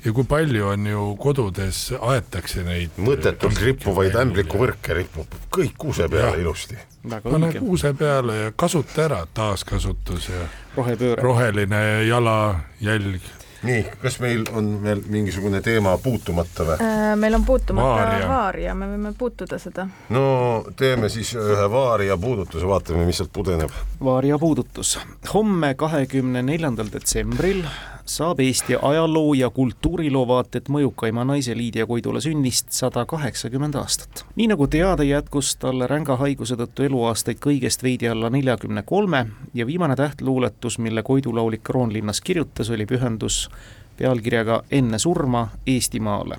[0.05, 6.35] Ja kui palju on ju kodudes aetakse neid mõttetult rippuvaid ämblikuvõrke ripub kõik kuuse peale
[6.35, 6.41] Jah.
[6.43, 6.77] ilusti.
[7.23, 10.45] pane kuuse peale ja kasuta ära, taaskasutus ja
[10.77, 11.21] rohepööre.
[11.21, 13.21] roheline jalajälg.
[13.65, 16.77] nii, kas meil on veel mingisugune teema puutumata või?
[16.85, 18.27] Äh, meil on puutumata Vaaria.
[18.29, 19.87] vaaria, me võime puutuda seda.
[20.09, 23.73] no teeme siis ühe vaaria puudutuse, vaatame, mis sealt pudeneb.
[24.03, 24.99] Vaaria puudutus.
[25.33, 27.65] homme, kahekümne neljandal detsembril
[28.05, 34.25] saab Eesti ajaloo ja kultuuriloo vaated mõjukaima naise Liidia Koidula sünnist sada kaheksakümmend aastat.
[34.35, 39.65] nii nagu teada, jätkus talle ränga haiguse tõttu eluaastaid kõigest veidi alla neljakümne kolme ja
[39.65, 43.49] viimane tähtluuletus, mille koidulaulik Kroonlinnas kirjutas, oli pühendus
[43.97, 46.37] pealkirjaga Enne surma Eestimaale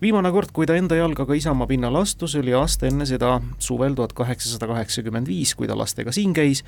[0.00, 4.12] viimane kord, kui ta enda jalgaga Isamaa pinnale astus, oli aasta enne seda suvel tuhat
[4.12, 6.64] kaheksasada kaheksakümmend viis, kui ta lastega siin käis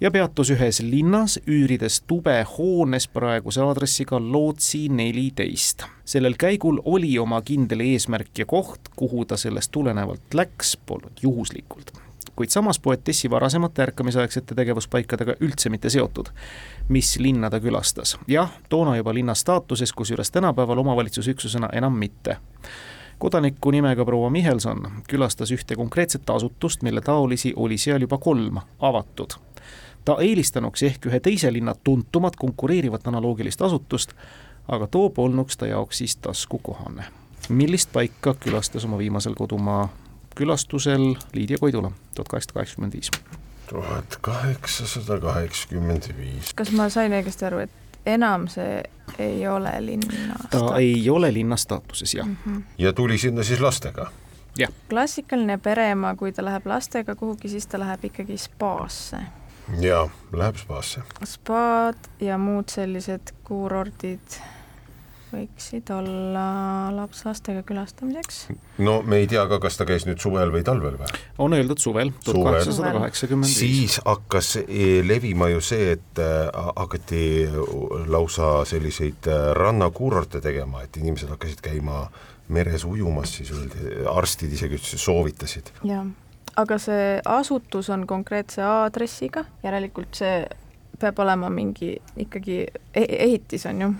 [0.00, 5.84] ja peatus ühes linnas, üürides tube hoones praeguse aadressiga Lootsi neliteist.
[6.04, 11.92] sellel käigul oli oma kindel eesmärk ja koht, kuhu ta sellest tulenevalt läks, polnud juhuslikult
[12.36, 16.26] kuid samas poetessi varasemate ärkamisaegsete tegevuspaikadega üldse mitte seotud.
[16.88, 18.16] mis linna ta külastas?
[18.26, 22.36] jah, toona juba linna staatuses, kusjuures tänapäeval omavalitsusüksusena enam mitte
[23.20, 29.36] kodaniku nimega proua Michelson külastas ühte konkreetset asutust, mille taolisi oli seal juba kolm avatud.
[30.04, 34.12] Ta eelistanuks ehk ühe teise linna tuntumat konkureerivat analoogilist asutust,
[34.68, 37.04] aga too polnuks ta jaoks siis taskukohane.
[37.48, 39.88] millist paika külastas oma viimasel kodumaa
[40.34, 43.10] külastusel Liidia Koidula tuhat kaheksasada kaheksakümmend viis?
[43.68, 46.54] tuhat kaheksasada kaheksakümmend viis.
[46.54, 48.82] kas ma sain õigesti aru, et enam see
[49.18, 52.26] ei ole linna ta ei ole linna staatuses, jah.
[52.26, 52.36] mm.
[52.46, 52.62] -hmm.
[52.78, 54.10] ja tuli sinna siis lastega?
[54.88, 59.16] klassikaline pereema, kui ta läheb lastega kuhugi, siis ta läheb ikkagi spaasse.
[59.80, 61.02] jaa, läheb spaasse.
[61.24, 64.40] spaad ja muud sellised kuurordid
[65.30, 66.44] võiksid olla
[66.94, 68.40] laps lastega külastamiseks.
[68.82, 71.10] no me ei tea ka, kas ta käis nüüd suvel või talvel või?
[71.42, 73.60] on öeldud suvel, tuhat kaheksasada kaheksakümmend viis.
[73.60, 77.22] siis hakkas eh, levima ju see, et eh, hakati
[78.10, 82.04] lausa selliseid eh, rannakuurorte tegema, et inimesed hakkasid käima
[82.50, 85.70] meres ujumas, siis öeldi, arstid isegi soovitasid.
[85.86, 86.06] jah,
[86.56, 90.46] aga see asutus on konkreetse aadressiga, järelikult see
[91.00, 92.62] peab olema mingi ikkagi
[92.94, 93.92] e ehitis on ju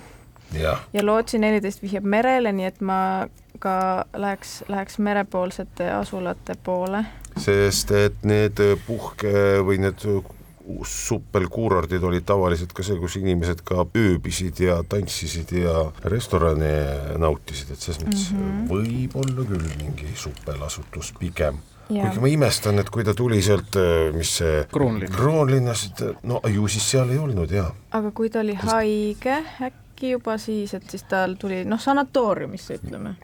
[0.61, 2.99] jah, ja Lootsi neliteist vihjab merele, nii et ma
[3.61, 7.05] ka läheks, läheks merepoolsete asulate poole.
[7.41, 9.33] sest et need puhke
[9.65, 10.07] või need
[10.87, 16.71] suppelkuurordid olid tavaliselt ka see, kus inimesed ka ööbisid ja tantsisid ja restorane
[17.19, 18.69] nautisid, et selles mõttes mm -hmm.
[18.71, 21.80] võib-olla küll mingi suppelasutus pigem Ja.
[21.91, 23.79] Kuigi ma imestan, et kui ta tuli sealt,
[24.17, 25.13] mis see Kroonlinn.
[25.13, 27.69] Kroonlinnast, no ju siis seal ei olnud ja.
[27.97, 33.17] aga kui ta oli haige äkki juba siis, et siis tal tuli noh, sanatooriumisse ütleme.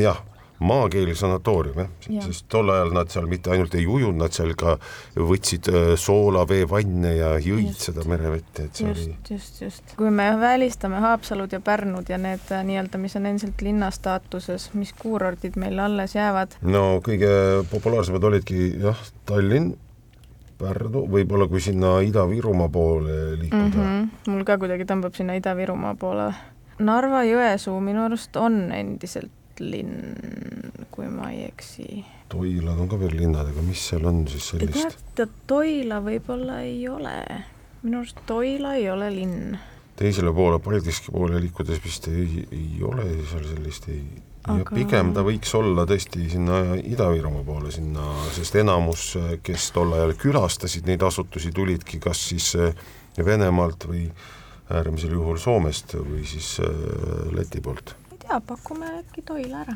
[0.00, 0.22] jah
[0.62, 4.54] maakeeli sanatoorium jah ja., sest tol ajal nad seal mitte ainult ei ujunud, nad seal
[4.58, 4.76] ka
[5.16, 7.86] võtsid äh, soolaveevanne ja jõid just.
[7.88, 9.16] seda merevett, et see just, oli.
[9.30, 9.94] just, just.
[9.98, 14.70] kui me välistame Haapsalud ja Pärnud ja need äh, nii-öelda, mis on endiselt linna staatuses,
[14.78, 16.58] mis kuurordid meil alles jäävad?
[16.62, 17.32] no kõige
[17.72, 18.98] populaarsemad olidki jah,
[19.28, 19.74] Tallinn,
[20.62, 23.76] Pärnu, võib-olla kui sinna Ida-Virumaa poole liikuda mm.
[23.76, 24.32] -hmm.
[24.32, 26.30] mul ka kuidagi tõmbab sinna Ida-Virumaa poole.
[26.82, 29.30] Narva-Jõesuu minu arust on endiselt
[29.62, 32.04] linn, kui ma ei eksi.
[32.32, 35.02] Toilad on ka veel linnad, aga mis seal on siis sellist?
[35.16, 37.16] tead, Toila võib-olla ei ole,
[37.82, 39.56] minu arust Toila ei ole linn.
[39.96, 44.02] teisele poole, Paldiski poole liikudes vist ei, ei ole seal sellist, ei
[44.48, 44.58] aga...
[44.58, 49.12] ja pigem ta võiks olla tõesti sinna Ida-Virumaa poole sinna, sest enamus,
[49.44, 52.76] kes tol ajal külastasid neid asutusi, tulidki kas siis eh,
[53.22, 54.06] Venemaalt või
[54.72, 56.86] äärmisel juhul Soomest või siis eh,
[57.36, 57.96] Läti poolt
[58.32, 59.74] tea, pakume äkki Toila ära.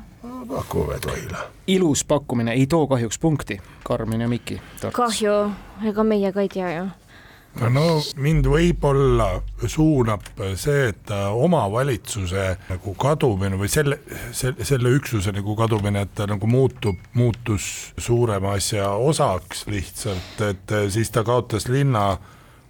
[0.48, 1.38] pakume Toila.
[1.66, 4.60] ilus pakkumine, ei too kahjuks punkti, Karmen ja Miki.
[4.92, 5.50] kahju,
[5.84, 6.86] ega meie ka ei tea ju
[7.72, 10.26] no mind võib-olla suunab
[10.60, 13.98] see, et omavalitsuse nagu kadumine või selle,
[14.32, 20.76] selle, selle üksuse nagu kadumine, et ta nagu muutub, muutus suurema asja osaks lihtsalt, et
[20.92, 22.18] siis ta kaotas linna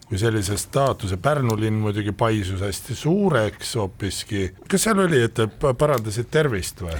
[0.06, 5.40] kui sellise staatuse, Pärnu linn muidugi paisus hästi suureks hoopiski, kas seal oli, et
[5.78, 6.98] parandasid tervist või?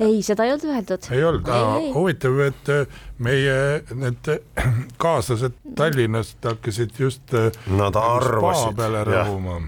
[0.00, 1.08] ei, seda ei olnud öeldud.
[1.14, 1.50] ei olnud,
[1.94, 3.58] huvitav, et äh, meie
[3.94, 4.32] need
[5.02, 9.60] kaaslased Tallinnast hakkasid just äh, Nad arvasid, peale rõhuma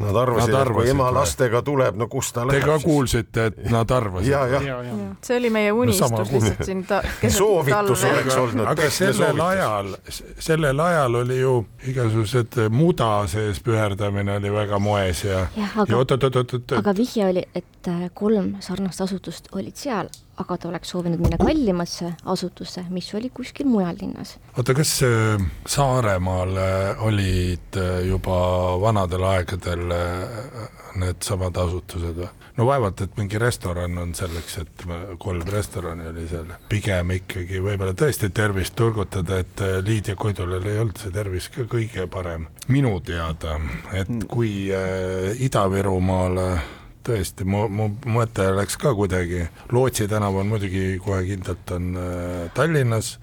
[0.00, 2.64] Nad arvasid, et kui ema lastega tuleb, no kus ta läheb.
[2.64, 4.30] Te ka kuulsite, et nad arvasid?
[4.30, 4.96] ja, ja, ja.
[5.24, 7.02] see oli meie unistus no, lihtsalt siin ta-.
[7.28, 8.66] soovitus oleks olnud.
[8.72, 9.94] aga sellel ajal,
[10.48, 11.54] sellel ajal oli ju
[11.92, 15.46] igasugused muda sees püherdamine oli väga moes ja.
[15.56, 16.04] jah, aga,
[16.80, 21.38] aga vihje oli, et äh, kolm sarnast asutust olid seal aga ta oleks soovinud minna
[21.40, 24.36] kallimasse asutusse, mis oli kuskil mujal linnas.
[24.56, 28.38] oota, kas äh, Saaremaal äh, olid äh, juba
[28.80, 29.86] vanadel aegadel
[30.96, 32.28] needsamad asutused või?
[32.56, 34.84] no vaevalt, et mingi restoran on selleks, et
[35.20, 41.00] kolm restorani oli seal, pigem ikkagi võib-olla tõesti tervist turgutada, et Liidia Koidulal ei olnud
[41.00, 42.48] see tervis ka kõige parem.
[42.68, 43.58] minu teada,
[43.92, 46.48] et kui äh, Ida-Virumaale
[47.06, 52.46] tõesti, mu, mu mõte läks ka kuidagi, Lootsi tänav on muidugi kohe kindlalt on äh,
[52.54, 53.16] Tallinnas.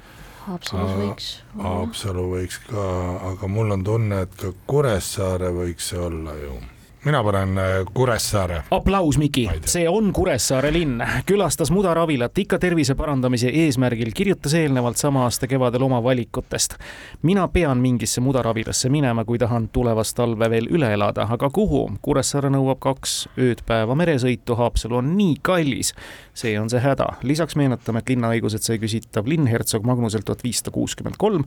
[0.43, 1.27] Haapsalus võiks.
[1.55, 2.85] Haapsalu võiks ka,
[3.31, 6.57] aga mul on tunne, et ka Kuressaare võiks see olla ju
[7.05, 7.63] mina panen äh,
[7.93, 8.63] Kuressaare.
[8.71, 15.25] aplaus, Miki, see on Kuressaare linn, külastas Mudaravilat ikka tervise parandamise eesmärgil, kirjutas eelnevalt sama
[15.27, 16.77] aasta kevadel oma valikutest.
[17.21, 21.89] mina pean mingisse Mudaravilasse minema, kui tahan tulevast talve veel üle elada, aga kuhu?
[22.01, 25.93] Kuressaare nõuab kaks ööd-päeva meresõitu, Haapsalu on nii kallis.
[26.33, 27.07] see on see häda.
[27.23, 31.43] lisaks meenutame, et linnaõigused sai küsitav linn hertsog Magnuselt tuhat viissada kuuskümmend kolm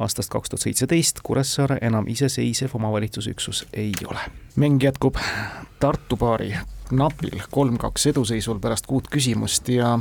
[0.00, 4.18] aastast kaks tuhat seitseteist Kuressaare enam iseseisev omavalitsusüksus ei ole.
[4.56, 5.16] mäng jätkub
[5.80, 6.54] Tartu paari
[6.90, 9.98] napil kolm-kaks eduseisul pärast kuut küsimust ja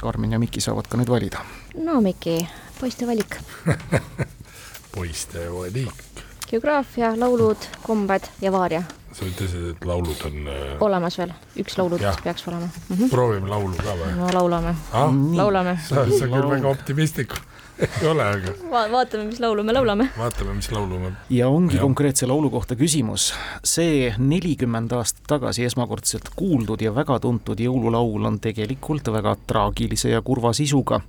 [0.00, 1.44] Karmen ja Miki saavad ka nüüd valida.
[1.84, 2.48] no Miki,
[2.80, 3.36] poiste valik
[4.94, 6.06] poiste valik.
[6.48, 8.82] geograafia, laulud, kombed ja vaaria.
[9.12, 10.74] sa ütlesid, et laulud on äh...
[10.80, 12.96] olemas veel, üks lauludest peaks olema mm.
[12.96, 13.10] -hmm.
[13.10, 14.16] proovime laulu ka või?
[14.16, 15.78] no laulame ah?, laulame.
[15.88, 17.34] sa, sa küll väga optimistlik
[17.80, 18.84] ei ole, aga Va.
[18.92, 20.08] vaatame, mis laulu me laulame.
[20.18, 21.12] vaatame, mis laulu me.
[21.30, 21.82] ja ongi ja.
[21.82, 23.30] konkreetse laulu kohta küsimus.
[23.64, 30.22] see nelikümmend aastat tagasi esmakordselt kuuldud ja väga tuntud jõululaul on tegelikult väga traagilise ja
[30.22, 31.00] kurva sisuga.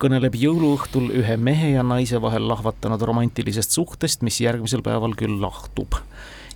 [0.00, 6.00] kõneleb jõuluõhtul ühe mehe ja naise vahel lahvatanud romantilisest suhtest, mis järgmisel päeval küll lahtub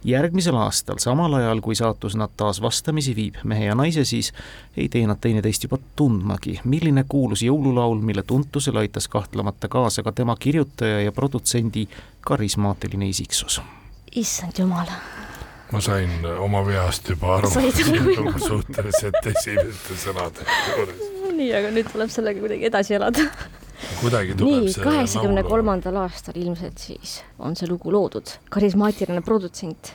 [0.05, 4.33] järgmisel aastal, samal ajal kui saatus nad taas vastamisi viib, mehe ja naise, siis
[4.77, 6.61] ei tee nad teineteist juba tundmagi.
[6.65, 11.89] milline kuulus jõululaul, mille tuntusele aitas kahtlemata kaasa ka tema kirjutaja ja produtsendi
[12.21, 13.61] karismaatiline isiksus?
[14.15, 14.87] issand jumal
[15.73, 17.51] ma sain oma veast juba aru
[18.39, 21.05] suhteliselt esimeste sõnade juures.
[21.35, 23.25] nii, aga nüüd tuleb sellega kuidagi edasi elada
[24.05, 29.95] nii, kaheksakümne kolmandal aastal ilmselt siis on see lugu loodud, karismaatiline produtsent.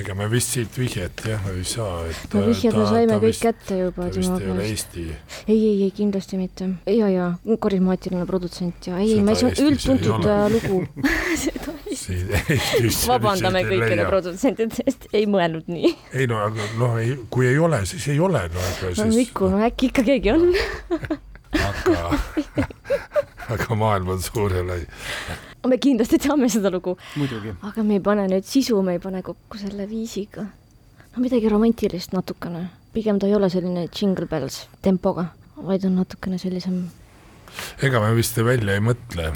[0.00, 3.44] Ega me vist siit vihjet jah ei saa, et no vihjed me saime kõik vist,
[3.44, 4.68] kätte juba ta vist ei ole.
[4.70, 6.70] Eesti ei, ei, ei kindlasti mitte.
[6.90, 7.28] ja, ja
[7.60, 10.32] karismaatiline produtsent ja ei, ei, Eestis ei üldtuntud ole.
[10.32, 10.82] äh, lugu
[11.44, 11.76] seda
[12.56, 15.92] Eestis vabandame kõikide produtsentide eest, ei mõelnud nii.
[16.16, 19.50] ei no aga noh, ei, kui ei ole, siis ei ole, no no siis Miku,
[19.52, 20.50] no äkki ikka keegi on.
[21.52, 22.18] aga
[23.54, 24.80] aga maailm on suur ja lai.
[25.66, 27.54] me kindlasti teame seda lugu, muidugi.
[27.68, 30.46] aga me ei pane nüüd sisu, me ei pane kokku selle viisiga.
[31.12, 36.38] no midagi romantilist natukene, pigem ta ei ole selline Jingle Bells tempoga, vaid on natukene
[36.42, 36.84] sellisem,
[37.82, 39.32] ega me vist välja ei mõtle,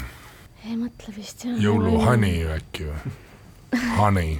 [0.67, 1.59] ei mõtle vist jah.
[1.59, 3.19] jõuluhani äkki või?
[3.95, 4.39] Honey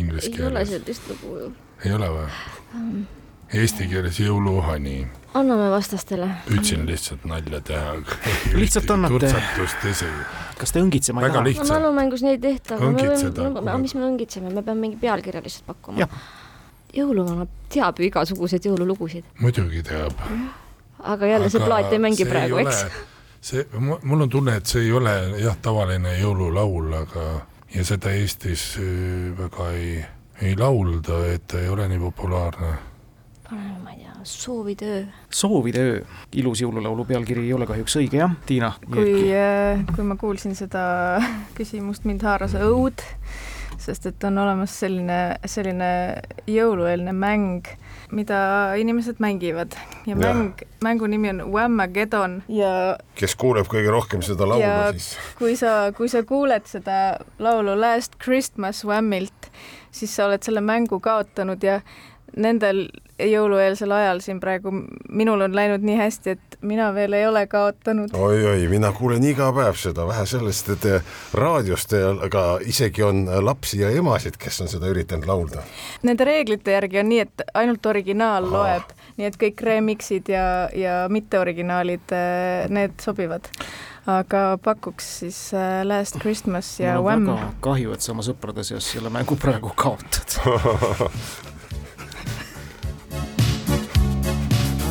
[0.00, 1.52] inglise ei ole keeles, sellist lugu ju.
[1.84, 2.26] ei ole või?
[2.74, 3.04] Um,
[3.52, 5.04] Eesti keeles jõuluhani,
[5.34, 6.28] anname vastastele.
[6.46, 7.96] püüdsin lihtsalt nalja teha.
[8.60, 9.18] Lihtsalt annate.
[9.18, 10.08] turtsatust esi,
[10.58, 11.44] kas te õngitsema ei taha?
[11.44, 13.76] no mälumängus neid ei tehta, aga me Õngitseda, kuule.
[13.82, 16.08] mis me õngitseme, me peame mingi pealkirja lihtsalt pakkuma
[16.94, 20.14] jõuluvana teab ju igasuguseid jõululugusid, muidugi teab.
[21.02, 22.84] aga jälle see plaat ei mängi praegu, eks.
[23.40, 27.26] see, mul on tunne, et see ei ole jah, tavaline jõululaul, aga
[27.74, 29.94] ja seda Eestis äh, väga ei,
[30.42, 32.74] ei laulda, et ta ei ole nii populaarne.
[33.54, 35.00] Ma ei tea, Soovide öö.
[35.30, 35.96] soovide öö,
[36.32, 38.72] ilus jõululaulu pealkiri ei ole kahjuks õige jah, Tiina?
[38.88, 39.28] kui,
[39.94, 40.84] kui ma kuulsin seda
[41.58, 43.04] küsimust, mind haaras õud,
[43.84, 45.18] sest et on olemas selline,
[45.50, 45.90] selline
[46.48, 47.68] jõulueelne mäng,
[48.14, 48.38] mida
[48.80, 50.20] inimesed mängivad ja Jah.
[50.22, 55.56] mäng, mängu nimi on Whamageddon ja kes kuuleb kõige rohkem seda laulu Ja-, siis kui
[55.60, 59.50] sa, kui sa kuuled seda laulu Last Christmas Whammilt,
[59.92, 61.80] siis sa oled selle mängu kaotanud ja
[62.36, 62.86] nendel
[63.18, 64.72] jõulueelsel ajal siin praegu
[65.08, 68.14] minul on läinud nii hästi, et mina veel ei ole kaotanud.
[68.14, 71.94] oi-oi, mina kuulen iga päev seda, vähe sellest, et eh, raadiost,
[72.26, 75.62] aga isegi on lapsi ja emasid, kes on seda üritanud laulda.
[76.02, 81.00] Nende reeglite järgi on nii, et ainult originaal loeb, nii et kõik remix'id ja, ja
[81.10, 82.18] mitteoriginaalid,
[82.74, 83.50] need sobivad.
[84.10, 85.38] aga pakuks siis
[85.84, 87.30] Last Christmas ja Wham.
[87.64, 90.34] kahju, et sa oma sõprade seas selle mängu praegu kaotad.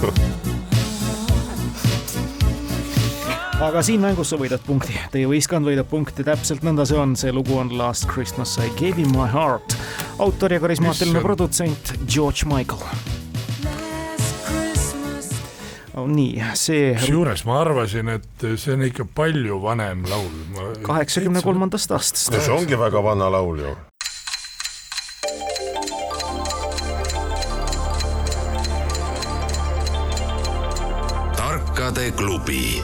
[3.68, 7.32] aga siin mängus sa võidad punkti, teie võistkond võidab punkti, täpselt nõnda see on, see
[7.36, 9.76] lugu on Last Christmas I gave you my heart.
[10.20, 12.84] autor ja karismaatiline produtsent George Michael.
[15.94, 20.36] nii, see kusjuures ma arvasin, et see on ikka palju vanem laul.
[20.84, 21.42] kaheksakümne.
[21.46, 23.76] kolmandast aastast no see ongi väga vana laul ju.
[32.18, 32.82] Klubi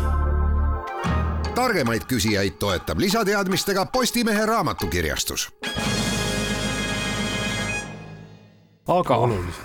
[1.56, 5.50] targemaid küsijaid toetab lisateadmistega Postimehe raamatukirjastus
[8.89, 9.18] aga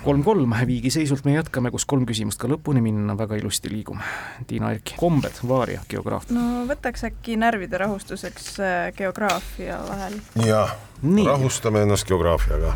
[0.03, 4.05] kolm-kolm viigiseisult me jätkame, kus kolm küsimust ka lõpuni minna, väga ilusti liigume.
[4.47, 6.35] Tiina Erki, kombed, vaaria, geograafia.
[6.37, 10.19] no võtaks äkki närvide rahustuseks äh, geograafia vahel.
[10.45, 10.67] ja
[11.01, 12.75] nii, rahustame ennast geograafiaga.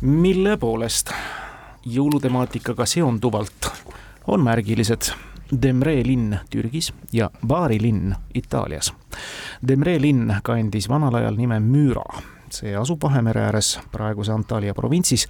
[0.00, 1.14] mille poolest
[1.86, 3.70] jõulutemaatikaga seonduvalt
[4.26, 5.12] on märgilised
[5.52, 8.92] Demre linn Türgis ja Bari linn Itaalias.
[9.68, 12.06] Demre linn kandis vanal ajal nime Müüra,
[12.48, 15.26] see asub Vahemere ääres praeguse Antalya provintsis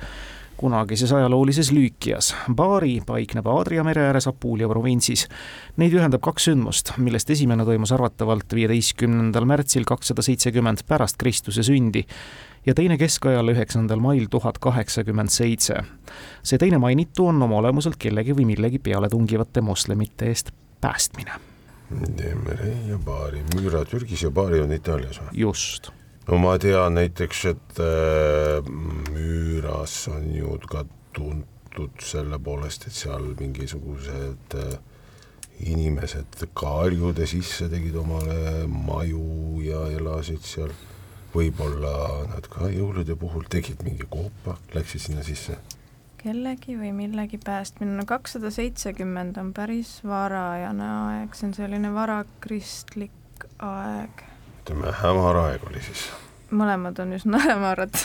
[0.62, 2.34] kunagises ajaloolises Lüükias.
[2.54, 5.26] Bari paikneb Aadria mere ääres Apulia provintsis.
[5.82, 12.04] Neid ühendab kaks sündmust, millest esimene toimus arvatavalt viieteistkümnendal märtsil kakssada seitsekümmend pärast Kristuse sündi
[12.66, 15.82] ja teine keskajal üheksandal mail tuhat kaheksakümmend seitse.
[16.42, 21.32] see teine mainitu on oma olemuselt kellegi või millegi peale tungivate moslemite eest päästmine.
[22.18, 25.34] Demre ja Bari, Müüra Türgis ja Bari on Itaalias või?
[25.44, 25.92] just
[26.28, 28.70] no ma tean näiteks, et äh,
[29.12, 30.84] Müüras on ju ka
[31.16, 34.78] tuntud selle poolest, et seal mingisugused äh,
[35.68, 40.72] inimesed kaljude sisse tegid omale maju ja elasid seal.
[41.34, 41.92] Võib-olla
[42.30, 45.56] nad ka jõulude puhul tegid mingi koopa, läksid sinna sisse.
[46.22, 53.46] kellegi või millegi päästmine, no kakssada seitsekümmend on päris varajane aeg, see on selline varakristlik
[53.58, 54.26] aeg.
[54.60, 56.04] ütleme, hämar aeg oli siis.
[56.52, 57.96] mõlemad on üsna hämarad.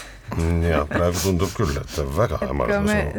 [0.65, 2.73] ja praegu tundub küll, et väga hämar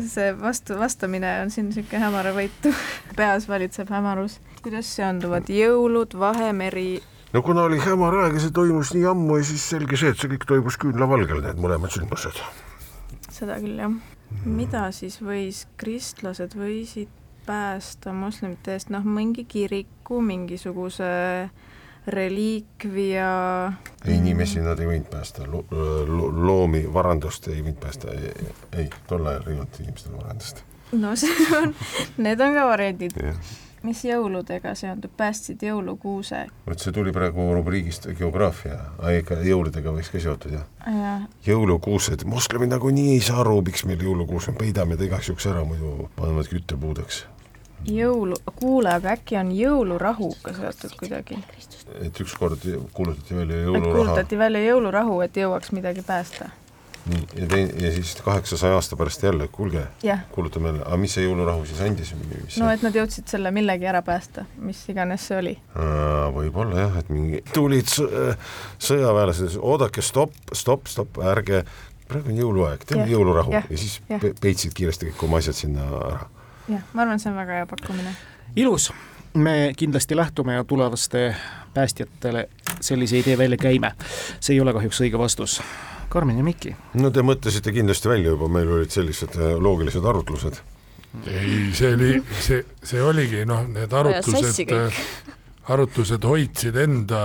[0.08, 2.74] see vastu, vastamine on siin niisugune hämaravõitu.
[3.20, 4.40] peas valitseb hämarus.
[4.64, 9.46] kuidas seonduvad jõulud, Vahemeri, no kuna oli hämar aeg ja see toimus nii ammu ja
[9.48, 12.40] siis selge see, et see kõik toimus küünlavalgel, need mõlemad sündmused.
[13.28, 13.96] seda küll jah.
[14.44, 17.12] mida siis võis, kristlased võisid
[17.48, 21.08] päästa moslemite eest, noh mingi kiriku, mingisuguse
[22.08, 23.28] reliikvia.
[24.08, 28.16] inimesi nad ei võinud päästa lo, lo, loomi, varandust ei võinud päästa,
[28.76, 30.64] ei, tol ajal ei olnud inimestel varandust.
[30.96, 31.74] no see on,
[32.16, 33.16] need on ka variandid
[33.86, 36.44] mis jõuludega seondub, päästsid jõulukuuse?
[36.66, 38.78] vot see tuli praegu rubriigist geograafia,
[39.20, 41.14] ikka jõuludega võiks ka seotud jah ja.
[41.46, 45.64] jõulukuused, moslemid nagunii ei saa aru, miks meil jõulukuus on, peidame ta igaks juhuks ära,
[45.68, 47.24] muidu panevad küttepuudeks.
[47.88, 51.42] jõulu, kuule, aga äkki on jõulurahuga seotud kuidagi?
[52.02, 53.98] et ükskord kuulutati välja jõuluraha.
[53.98, 56.50] kuulutati välja jõulurahu, et jõuaks midagi päästa
[57.08, 59.86] nii, ja teine, ja siis kaheksasaja aasta pärast jälle, kuulge,
[60.32, 62.12] kuulutame jälle, aga mis see jõulurahu siis andis?
[62.60, 65.54] no et nad jõudsid selle millegi ära päästa, mis iganes see oli.
[66.34, 71.64] võib-olla jah, et mingi, tulid sõjaväelased, oodake, stopp, stopp, stopp, ärge,
[72.08, 74.20] praegu on jõuluaeg, teeme ja, jõulurahu ja, ja siis ja.
[74.40, 76.24] peitsid kiiresti kõik oma asjad sinna ära.
[76.68, 78.16] jah, ma arvan, see on väga hea pakkumine.
[78.56, 78.90] ilus,
[79.34, 81.28] me kindlasti lähtume ja tulevaste
[81.74, 82.48] päästjatele
[82.80, 83.92] sellise idee välja käime.
[84.40, 85.60] see ei ole kahjuks õige vastus
[86.08, 86.74] Karmen ja Miki.
[86.98, 90.60] no te mõtlesite kindlasti välja juba, meil olid sellised äh, loogilised arutlused.
[91.26, 95.02] ei, see oli, see, see oligi noh, need arutlused, äh,
[95.72, 97.22] arutlused hoidsid enda,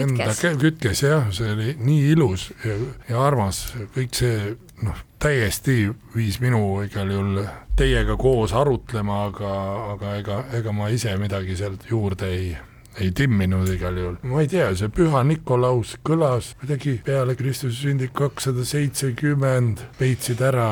[0.00, 0.30] enda
[0.60, 2.76] kütkes jah, see oli nii ilus ja,
[3.10, 3.66] ja armas,
[3.96, 4.54] kõik see
[4.84, 7.42] noh, täiesti viis minu igal juhul
[7.78, 9.56] teiega koos arutlema, aga,
[9.94, 12.54] aga ega, ega ma ise midagi sealt juurde ei
[13.00, 18.10] ei timminud igal juhul, ma ei tea, see Püha Nikolaus kõlas kuidagi peale Kristuse sündi
[18.14, 20.70] kakssada seitsekümmend, peitsid ära.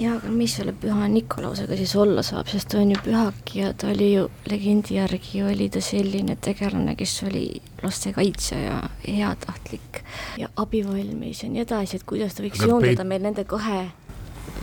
[0.00, 3.72] Jaa, aga mis selle Püha Nikolausega siis olla saab, sest ta on ju pühak ja
[3.76, 7.46] ta oli ju legendi järgi oli ta selline tegelane, kes oli
[7.82, 10.04] lastekaitsja ja heatahtlik
[10.40, 13.10] ja abivalmis ja nii edasi, et kuidas ta võiks joondada peit...
[13.12, 13.82] meil nende kahe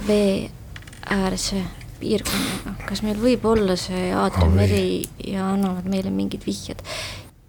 [0.07, 0.47] vee
[1.11, 1.61] äärse
[2.01, 4.85] piirkonnaga, kas meil võib olla see Aadria meri
[5.27, 6.83] ja annavad meile mingid vihjed?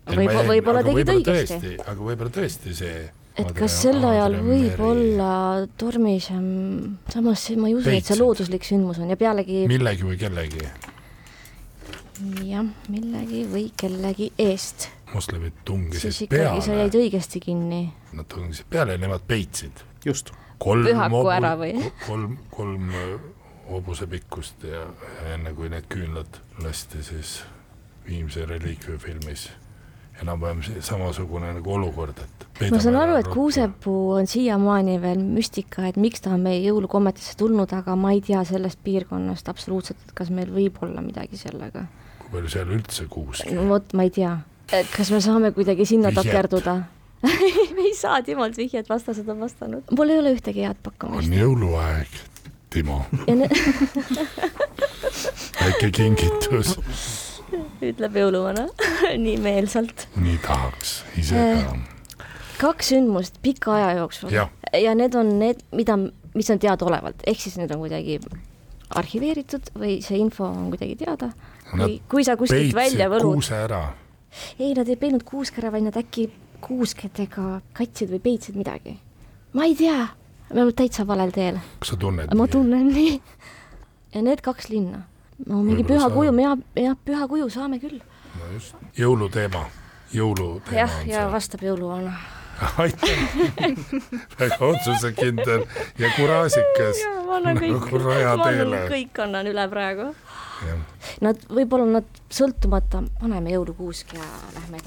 [0.08, 1.76] võib, võib-olla tegid õigesti.
[1.84, 2.98] aga võib-olla tõesti see
[3.38, 5.30] et kas sel ajal võib olla
[5.78, 6.46] tormisem,
[7.12, 10.64] samas ma ei usu, et see looduslik sündmus on ja pealegi millegi või kellegi.
[12.48, 14.88] jah, millegi või kellegi eest.
[15.14, 16.60] moslemid tungisid siis peale.
[16.64, 17.86] sa jäid õigesti kinni.
[18.16, 19.84] Nad tungisid peale ja nemad peitsid.
[20.04, 20.34] just.
[20.58, 21.74] kolm pühaku ära või?
[22.06, 22.94] kolm, kolm
[23.70, 24.86] hobuse pikkust ja,
[25.34, 27.38] enne kui need küünlad lasti siis
[28.08, 29.50] Viimse reliikvia filmis
[30.22, 35.98] enam-vähem samasugune nagu olukord, et ma saan aru, et kuusepuu on siiamaani veel müstika, et
[36.00, 40.32] miks ta on meie jõulukommetisse tulnud, aga ma ei tea sellest piirkonnast absoluutselt, et kas
[40.34, 41.86] meil võib olla midagi sellega.
[42.18, 44.38] kui palju seal üldse kuuski no vot, ma ei tea.
[44.96, 46.24] kas me saame kuidagi sinna vihjet.
[46.24, 46.80] takerduda
[47.76, 49.94] me ei saa Timolt vihjet, vastased on vastanud.
[49.94, 51.30] mul ei ole ühtegi head pakkumist.
[51.30, 52.18] on jõuluaeg
[52.70, 53.04] Timo
[55.60, 56.74] väike kingitus.
[57.80, 58.66] ütleb jõuluvana
[59.24, 60.08] nii meelsalt.
[60.20, 61.72] nii tahaks ise ka.
[61.72, 62.26] Äh,
[62.58, 64.48] kaks sündmust pika aja jooksul ja.
[64.76, 65.96] ja need on need, mida,
[66.34, 68.18] mis on teadaolevalt, ehk siis need on kuidagi
[68.98, 71.30] arhiveeritud või see info on kuidagi teada.
[71.70, 73.40] kui, kui sa kuskilt välja võlud.
[73.40, 73.82] kuuse ära.
[74.58, 76.28] ei, nad ei peinud kuuske ära, vaid nad äkki
[76.64, 78.98] kuuskedega katsid või peitsid midagi.
[79.56, 80.08] ma ei tea
[80.52, 81.60] me oleme täitsa valel teel.
[81.80, 83.20] kas sa tunned ma tunnen nii.
[84.14, 85.02] ja need kaks linna.
[85.46, 88.00] no mingi püha kuju, jah, jah, püha kuju saame küll.
[88.38, 89.66] no just, jõuluteema,
[90.14, 92.16] jõuluteema jah, ja vastab jõuluvana
[92.82, 93.20] aitäh
[94.40, 95.64] väga otsusekindel
[95.98, 97.04] ja kuraasikas.
[97.26, 100.10] ma annan kõik, ma annan kõik annan üle praegu.
[101.22, 104.24] Nad, võib-olla nad sõltumata, paneme jõulukuusk ja
[104.56, 104.80] lähme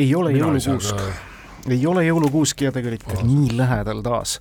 [0.00, 1.02] ei ole jõulukuusk,
[1.68, 4.38] ei ole jõulukuusk ja tegelikult nii lähedal taas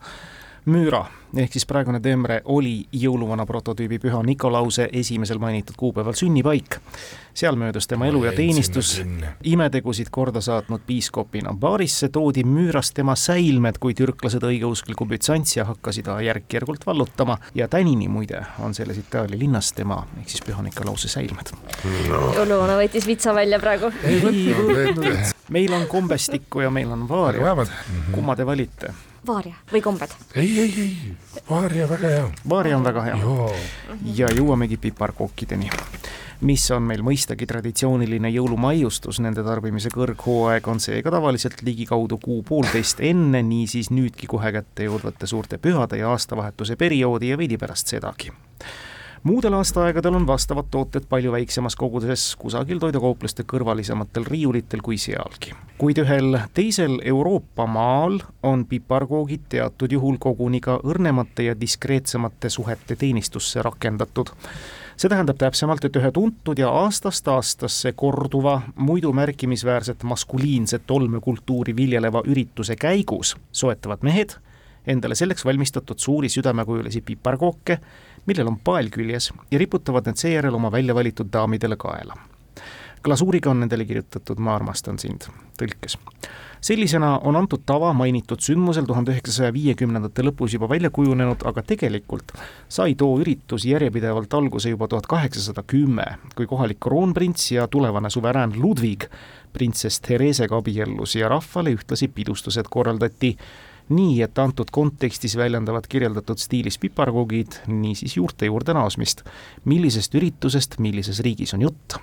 [0.69, 1.05] Müüra
[1.37, 6.79] ehk siis praegune Temre oli jõuluvana prototüübi Püha Nikolause esimesel mainitud kuupäeval sünnipaik.
[7.33, 9.01] seal möödus tema elu ja teenistus,
[9.43, 11.53] imetegusid korda saatnud piiskopina.
[11.53, 18.45] baarisse toodi Müürast tema säilmed, kui türklased õigeuskliku Bütsantsia hakkasid järk-järgult vallutama ja tänini muide
[18.59, 21.53] on selles Itaalia linnas tema ehk siis Püha Nikolause säilmed
[22.09, 22.33] no..
[22.35, 23.91] jõuluvana võttis vitsa välja praegu.
[25.49, 27.55] meil on kombestikku ja meil on vaaria.
[28.11, 29.08] kumma te valite?
[29.29, 30.15] Vaaria või kombed?
[30.35, 32.29] ei, ei, ei, vaaria väga hea.
[32.49, 33.35] vaaria on väga hea.
[34.15, 35.69] ja jõuamegi piparkookideni
[36.41, 43.41] mis on meil mõistagi traditsiooniline jõulumaiustus, nende tarbimise kõrghooaeg on seega tavaliselt ligikaudu kuu-poolteist enne,
[43.43, 48.31] niisiis nüüdki kohe kätte jõudvate suurte pühade ja aastavahetuse perioodi ja veidi pärast sedagi
[49.23, 55.53] muudel aastaaegadel on vastavad tooted palju väiksemas koguses kusagil toidukaupluste kõrvalisematel riiulitel kui sealgi.
[55.77, 62.95] kuid ühel teisel Euroopa maal on piparkoogid teatud juhul koguni ka õrnemate ja diskreetsemate suhete
[62.95, 64.31] teenistusse rakendatud
[64.99, 72.23] see tähendab täpsemalt, et ühe tuntud ja aastast aastasse korduva, muidu märkimisväärset maskuliinset olmekultuuri viljeleva
[72.27, 74.35] ürituse käigus soetavad mehed
[74.87, 77.79] endale selleks valmistatud suuri südamekujulisi piparkooke,
[78.29, 82.17] millel on pael küljes ja riputavad need seejärel oma välja valitud daamidele kaela.
[83.03, 85.27] glasuuriga on nendele kirjutatud Ma armastan sind
[85.59, 85.97] tõlkes
[86.61, 92.33] sellisena on antud tava mainitud sündmusel tuhande üheksasaja viiekümnendate lõpus juba välja kujunenud, aga tegelikult
[92.67, 96.05] sai too üritus järjepidevalt alguse juba tuhat kaheksasada kümme,
[96.35, 99.07] kui kohalik kroonprints ja tulevane suverään Ludwig
[99.53, 103.37] printsess Theresega abiellus ja rahvale ühtlasi pidustused korraldati
[103.89, 109.23] nii, et antud kontekstis väljendavad kirjeldatud stiilis piparkoogid niisiis juurte juurde naasmist.
[109.65, 111.99] millisest üritusest millises riigis on jutt?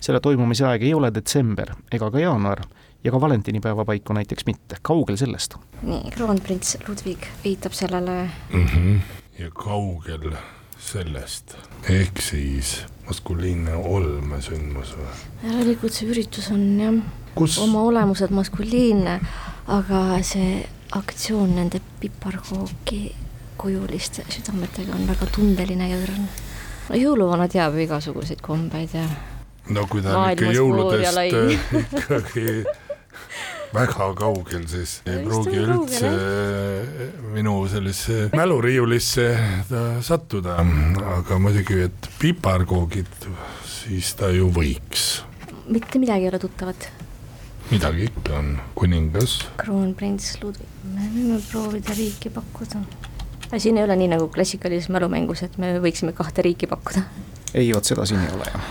[0.00, 2.60] selle toimumise aeg ei ole detsember ega ka jaanuar
[3.04, 5.56] ja ka valentinipäeva paiku näiteks mitte, kaugel sellest?
[5.82, 8.66] nii, kroonprints Ludwig viitab sellele mm.
[8.66, 9.00] -hmm.
[9.38, 10.36] ja kaugel
[10.78, 11.56] sellest,
[11.90, 15.10] ehk siis maskuliinne olmesündmus või?
[15.48, 17.02] järelikult see üritus on jah
[17.34, 17.58] Kus?
[17.58, 19.20] oma olemuselt maskuliinne,
[19.66, 20.66] aga see
[20.98, 23.02] aktsioon nende piparkooki
[23.58, 26.26] kujuliste südametega on väga tundeline ja õrn.
[26.88, 29.04] no jõuluvana teab ju igasuguseid kombeid ja
[29.74, 32.48] no kui ta on ikka jõuludest ikkagi
[33.74, 36.10] väga kaugel, siis ei pruugi üldse
[37.34, 39.28] minu sellisesse mäluriiulisse
[40.04, 40.60] sattuda,
[41.16, 43.30] aga muidugi, et piparkoogid,
[43.66, 45.24] siis ta ju võiks.
[45.66, 46.90] mitte midagi ei ole tuttavat?
[47.70, 49.38] Midagi ikka on, kuningas.
[49.60, 52.82] kroonprints Ludwig, me võime proovida riiki pakkuda.
[53.56, 57.04] siin ei ole nii nagu klassikalises mälumängus, et me võiksime kahte riiki pakkuda
[57.54, 58.66] ei, vot seda siin ei ole jah.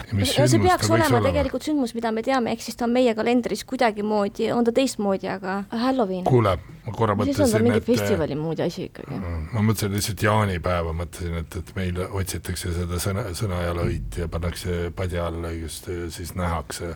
[0.51, 3.63] see peaks olema, olema tegelikult sündmus, mida me teame, ehk siis ta on meie kalendris
[3.69, 6.25] kuidagimoodi, on ta teistmoodi, aga Halloween.
[6.27, 9.19] kuule, ma korra mõtlesin, et mingi festivali moodi asi ikkagi.
[9.53, 15.29] ma mõtlesin lihtsalt jaanipäeva, mõtlesin, et, et meil otsitakse seda sõna, sõnajalõit ja pannakse padja
[15.31, 16.95] alla just, siis nähakse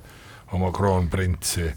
[0.55, 1.71] oma kroonprintsi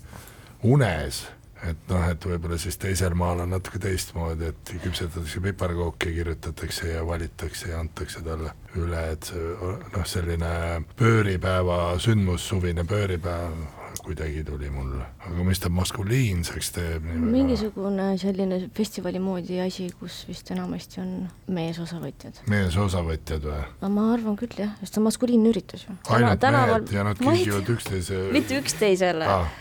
[0.62, 1.24] unes
[1.68, 7.02] et noh, et võib-olla siis teisel maal on natuke teistmoodi, et küpsetatakse piparkooki, kirjutatakse ja
[7.06, 10.54] valitakse ja antakse talle üle, et see noh, selline
[10.96, 17.06] pööripäeva sündmus, suvine pööripäev kuidagi tuli mulle, aga mis ta maskuliinseks teeb?
[17.20, 21.14] mingisugune selline festivali moodi asi, kus vist enamasti on
[21.52, 22.42] meesosavõtjad.
[22.50, 23.62] meesosavõtjad või?
[23.96, 25.96] ma arvan küll jah, sest see on maskuliinne üritus ju.
[26.16, 26.84] ainult tänaval...
[26.84, 29.56] mehed ja nad kingivad üksteise mitte üksteisele ah,.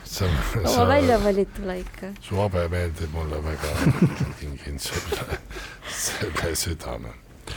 [0.63, 2.13] oma väljavalitule ikka.
[2.25, 3.73] su habe meeldib mulle väga
[4.41, 5.41] kingin sulle
[5.89, 7.15] selle südame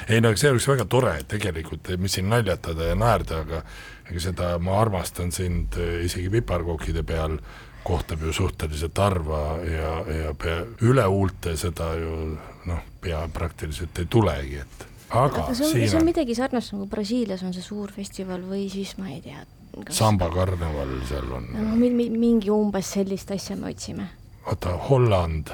[0.08, 3.62] ei no see oleks väga tore, tegelikult, mis siin naljatada ja naerda, aga
[4.10, 7.38] ega seda Ma armastan sind eh, isegi piparkookide peal
[7.82, 12.12] kohtab ju suhteliselt harva ja, ja pea, üle huulte seda ju
[12.68, 16.86] noh, pea praktiliselt ei tulegi, et aga, aga see on, see on midagi sarnast nagu
[16.90, 19.42] Brasiilias on see suur festival või siis ma ei tea
[19.74, 19.96] kas....
[19.98, 24.08] samba karneval seal on no, mingi umbes sellist asja me otsime.
[24.46, 25.52] oota, Holland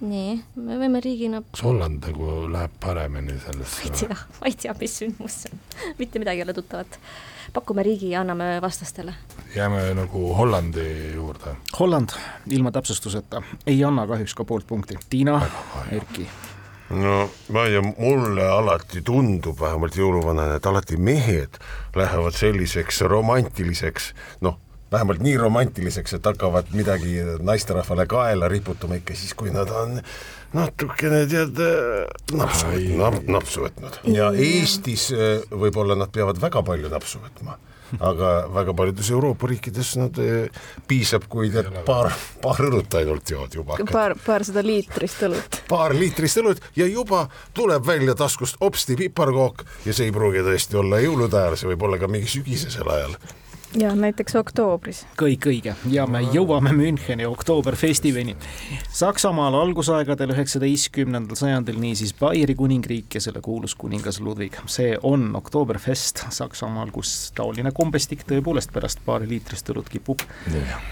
[0.00, 1.42] nii, me võime riigina.
[1.52, 3.82] kas Holland nagu läheb paremini sellesse?
[3.82, 5.64] ma ei tea, ma ei tea, mis sündmus see on,
[5.98, 6.98] mitte midagi ei ole tuttavat.
[7.52, 9.14] pakume riigi ja anname vastastele.
[9.56, 11.56] jääme nagu Hollandi juurde.
[11.78, 14.98] Holland ilma täpsustuseta ei anna kahjuks ka poolt punkti.
[15.10, 15.40] Tiina,
[15.90, 16.28] Erki
[16.90, 21.60] no ma ei tea, mulle alati tundub, vähemalt jõuluvanana, et alati mehed
[21.96, 24.58] lähevad selliseks romantiliseks, noh
[24.92, 30.00] vähemalt nii romantiliseks, et hakkavad midagi naisterahvale kaela riputama ikka siis, kui nad on
[30.56, 31.58] natukene tead
[32.36, 34.00] napsu, nap, napsu võtnud.
[34.10, 37.58] Ja Eestis eh, võib-olla nad peavad väga palju napsu võtma
[37.98, 42.12] aga väga paljudes Euroopa riikides nad eh, piisab, kui tead paar,
[42.42, 43.78] paar õlut ainult jood juba.
[43.90, 45.60] paar, paarsada liitrist õlut.
[45.70, 47.26] paar liitrist õlut ja juba
[47.56, 51.88] tuleb välja taskust hopsti piparkook ja see ei pruugi tõesti olla jõulude ajal, see võib
[51.88, 53.16] olla ka mingi sügisesel ajal
[53.78, 55.04] ja näiteks oktoobris.
[55.20, 58.36] kõik õige ja me jõuame Müncheni Oktoberfestivini.
[58.92, 64.58] Saksamaal algusaegadel üheksateistkümnendal sajandil niisiis Baieri kuningriik ja selle kuulus kuningas Ludwig.
[64.66, 70.20] see on Oktoberfest Saksamaal, kus taoline kombestik tõepoolest pärast paari liitrist õlut kipub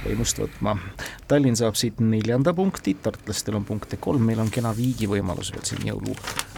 [0.05, 0.79] võimust võtma.
[1.29, 5.64] Tallinn saab siit neljanda punkti, tartlastel on punkte kolm, meil on kena viigi võimalus veel
[5.64, 5.87] siin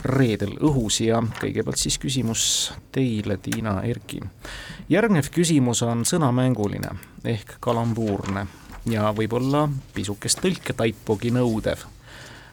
[0.01, 4.21] jõulureedel õhus ja kõigepealt siis küsimus teile, Tiina Erki.
[4.89, 6.91] järgnev küsimus on sõnamänguline
[7.25, 8.47] ehk kalambuurne
[8.87, 11.85] ja võib-olla pisukest tõlketaipugi nõudev.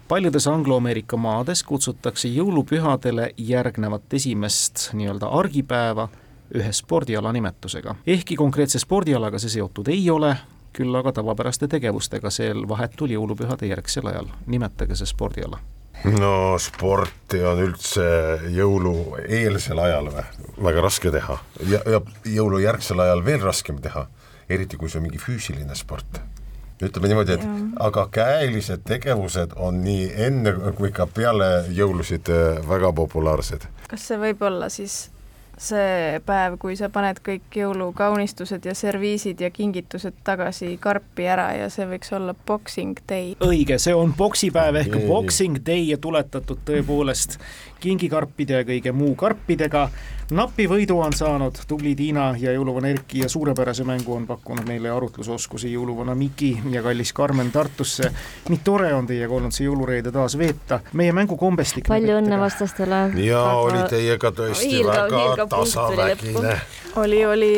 [0.08, 6.10] paljudes Anglo-Ameerika maades kutsutakse jõulupühadele järgnevat esimest nii-öelda argipäeva
[6.54, 7.96] ühe spordiala nimetusega.
[8.08, 10.38] ehkki konkreetse spordialaga see seotud ei ole,
[10.74, 14.28] küll aga tavapäraste tegevustega sel vahetul jõulupühade järgsel ajal.
[14.48, 15.60] nimetage see spordiala
[16.18, 18.08] no sporti on üldse
[18.54, 20.26] jõulueelsel ajal või?
[20.70, 21.38] väga raske teha
[21.70, 22.02] ja, ja
[22.38, 24.08] jõulujärgsel ajal veel raskem teha,
[24.50, 26.22] eriti kui see on mingi füüsiline sport
[26.82, 27.54] ütleme niimoodi, et ja.
[27.88, 33.66] aga käelised tegevused on nii enne kui ka peale jõulusid äh, väga populaarsed.
[33.90, 35.08] kas see võib olla siis
[35.58, 41.70] see päev, kui sa paned kõik jõulukaunistused ja serviisid ja kingitused tagasi karpi ära ja
[41.74, 43.36] see võiks olla Boxing Day.
[43.44, 47.40] õige, see on poksipäev ehk Boxing Day ja tuletatud tõepoolest
[47.80, 49.88] kingikarpide ja kõige muu karpidega
[50.32, 54.92] napi võidu on saanud tubli Tiina ja jõuluvana Erki ja suurepärase mängu on pakkunud meile
[54.92, 58.12] arutlusoskusi jõuluvana Miki ja kallis Karmen Tartusse.
[58.50, 61.88] nii tore on teiega olnud see jõulureede taas veeta, meie mängukombestik.
[61.88, 63.04] palju õnne vastastele.
[63.24, 63.60] ja väga...
[63.68, 66.58] oli teiega tõesti väga tasavägine.
[66.96, 67.54] oli, oli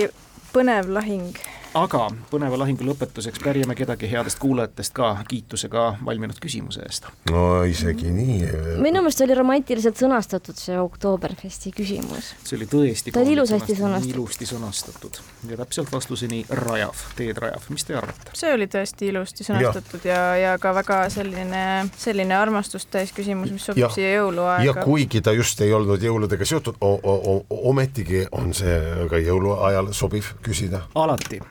[0.54, 7.06] põnev lahing aga põneva lahingu lõpetuseks pärjame kedagi headest kuulajatest ka kiitusega valminud küsimuse eest.
[7.30, 8.40] no isegi nii.
[8.82, 12.34] minu meelest oli romantiliselt sõnastatud see Oktoberfesti küsimus.
[12.44, 14.16] see oli tõesti ta oli ilusasti sõnastatud.
[14.16, 18.34] ilusti sõnastatud ja täpselt vastuseni rajav, teed rajav, mis te arvate?
[18.40, 21.64] see oli tõesti ilusti sõnastatud ja, ja, ja ka väga selline,
[21.98, 24.66] selline armastust täis küsimus, mis sobib ja, siia jõuluaega.
[24.66, 30.88] ja kuigi ta just ei olnud jõuludega seotud, ometigi on see ka jõuluajal sobiv küsida.
[30.98, 31.42] alati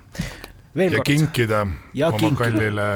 [0.75, 1.07] ja kord.
[1.07, 2.51] kinkida ja oma kinkida.
[2.51, 2.89] kallile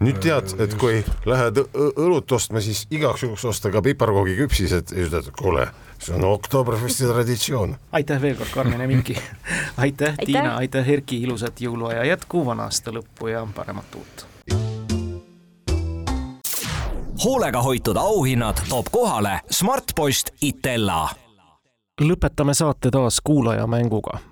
[0.00, 5.28] nüüd tead, et kui lähed õlut ostma, siis igaks juhuks osta ka piparkoogiküpsised ja ütled,
[5.28, 5.66] et kuule,
[6.00, 7.76] see on Oktoberfesti traditsioon.
[7.92, 9.16] aitäh veel kord, Karmen ja Minki
[9.84, 14.26] aitäh, Tiina, aitäh, Erki, ilusat jõuluaja jätku, vana aasta lõppu ja paremat uut.
[17.24, 21.08] hoolega hoitud auhinnad toob kohale Smartpost Itella.
[22.00, 24.29] lõpetame saate taas kuulajamänguga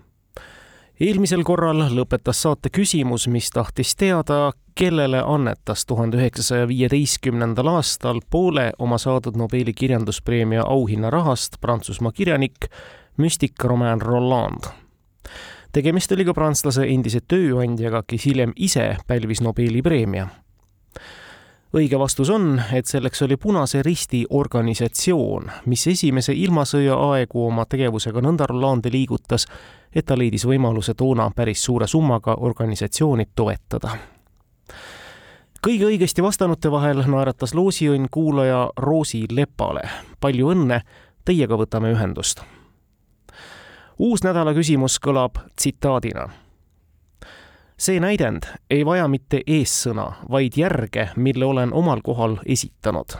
[1.00, 8.72] eelmisel korral lõpetas saate küsimus, mis tahtis teada, kellele annetas tuhande üheksasaja viieteistkümnendal aastal poole
[8.78, 12.68] oma saadud Nobeli kirjanduspreemia auhinnarahast Prantsusmaa kirjanik
[13.16, 14.70] müstik Romain Rolland.
[15.72, 20.28] tegemist oli ka prantslase endise tööandjaga, kes hiljem ise pälvis Nobeli preemia
[21.76, 28.22] õige vastus on, et selleks oli Punase Risti organisatsioon, mis esimese ilmasõja aegu oma tegevusega
[28.24, 29.46] nõnda Rollande liigutas,
[29.92, 33.90] et ta leidis võimaluse toona päris suure summaga organisatsiooni toetada.
[35.66, 39.88] kõige õigesti vastanute vahel naeratas loosiõnn kuulaja Roosi Lepale.
[40.20, 40.80] palju õnne,
[41.24, 42.42] teiega võtame ühendust.
[43.98, 46.47] uus nädala küsimus kõlab tsitaadina
[47.78, 53.18] see näidend ei vaja mitte eessõna, vaid järge, mille olen omal kohal esitanud.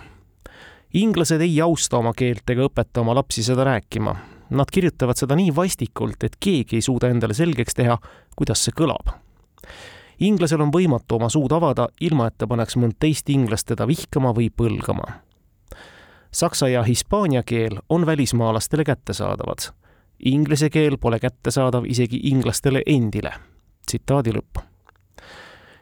[0.94, 4.16] inglased ei austa oma keelt ega õpeta oma lapsi seda rääkima
[4.50, 7.98] Nad kirjutavad seda nii vastikult, et keegi ei suuda endale selgeks teha,
[8.36, 9.12] kuidas see kõlab.
[10.18, 14.32] inglasel on võimatu oma suud avada, ilma et ta paneks mõnd teist inglast teda vihkama
[14.34, 15.20] või põlgama.
[16.32, 19.70] Saksa ja hispaania keel on välismaalastele kättesaadavad.
[20.24, 23.32] Inglise keel pole kättesaadav isegi inglastele endile.
[23.88, 24.60] Tsitaadi lõpp.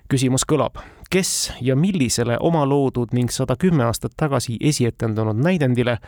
[0.09, 0.79] küsimus kõlab,
[1.11, 5.99] kes ja millisele oma loodud ning sada kümme aastat tagasi esietendunud näidendile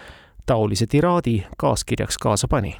[0.46, 2.76] taolise tiraadi kaaskirjaks kaasa pani.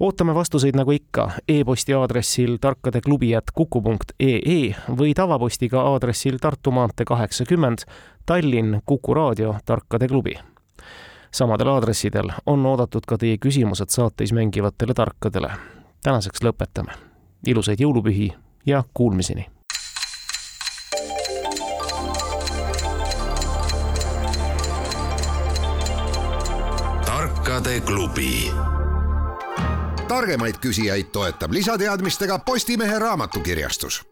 [0.00, 7.78] ootame vastuseid nagu ikka e-posti aadressil tarkadeklubi.kuku.ee või tavapostiga aadressil Tartu maantee kaheksakümmend,
[8.26, 10.34] Tallinn, Kuku raadio, Tarkade klubi.
[11.32, 15.50] samadel aadressidel on oodatud ka teie küsimused saateis mängivatele tarkadele.
[16.02, 17.09] tänaseks lõpetame.
[17.46, 18.32] Ilusaid jõulupühi
[18.66, 19.46] ja kuulmiseni
[27.80, 28.52] raamatuklubi.
[30.08, 34.02] targemaid küsijaid toetab lisateadmistega Postimehe raamatukirjastus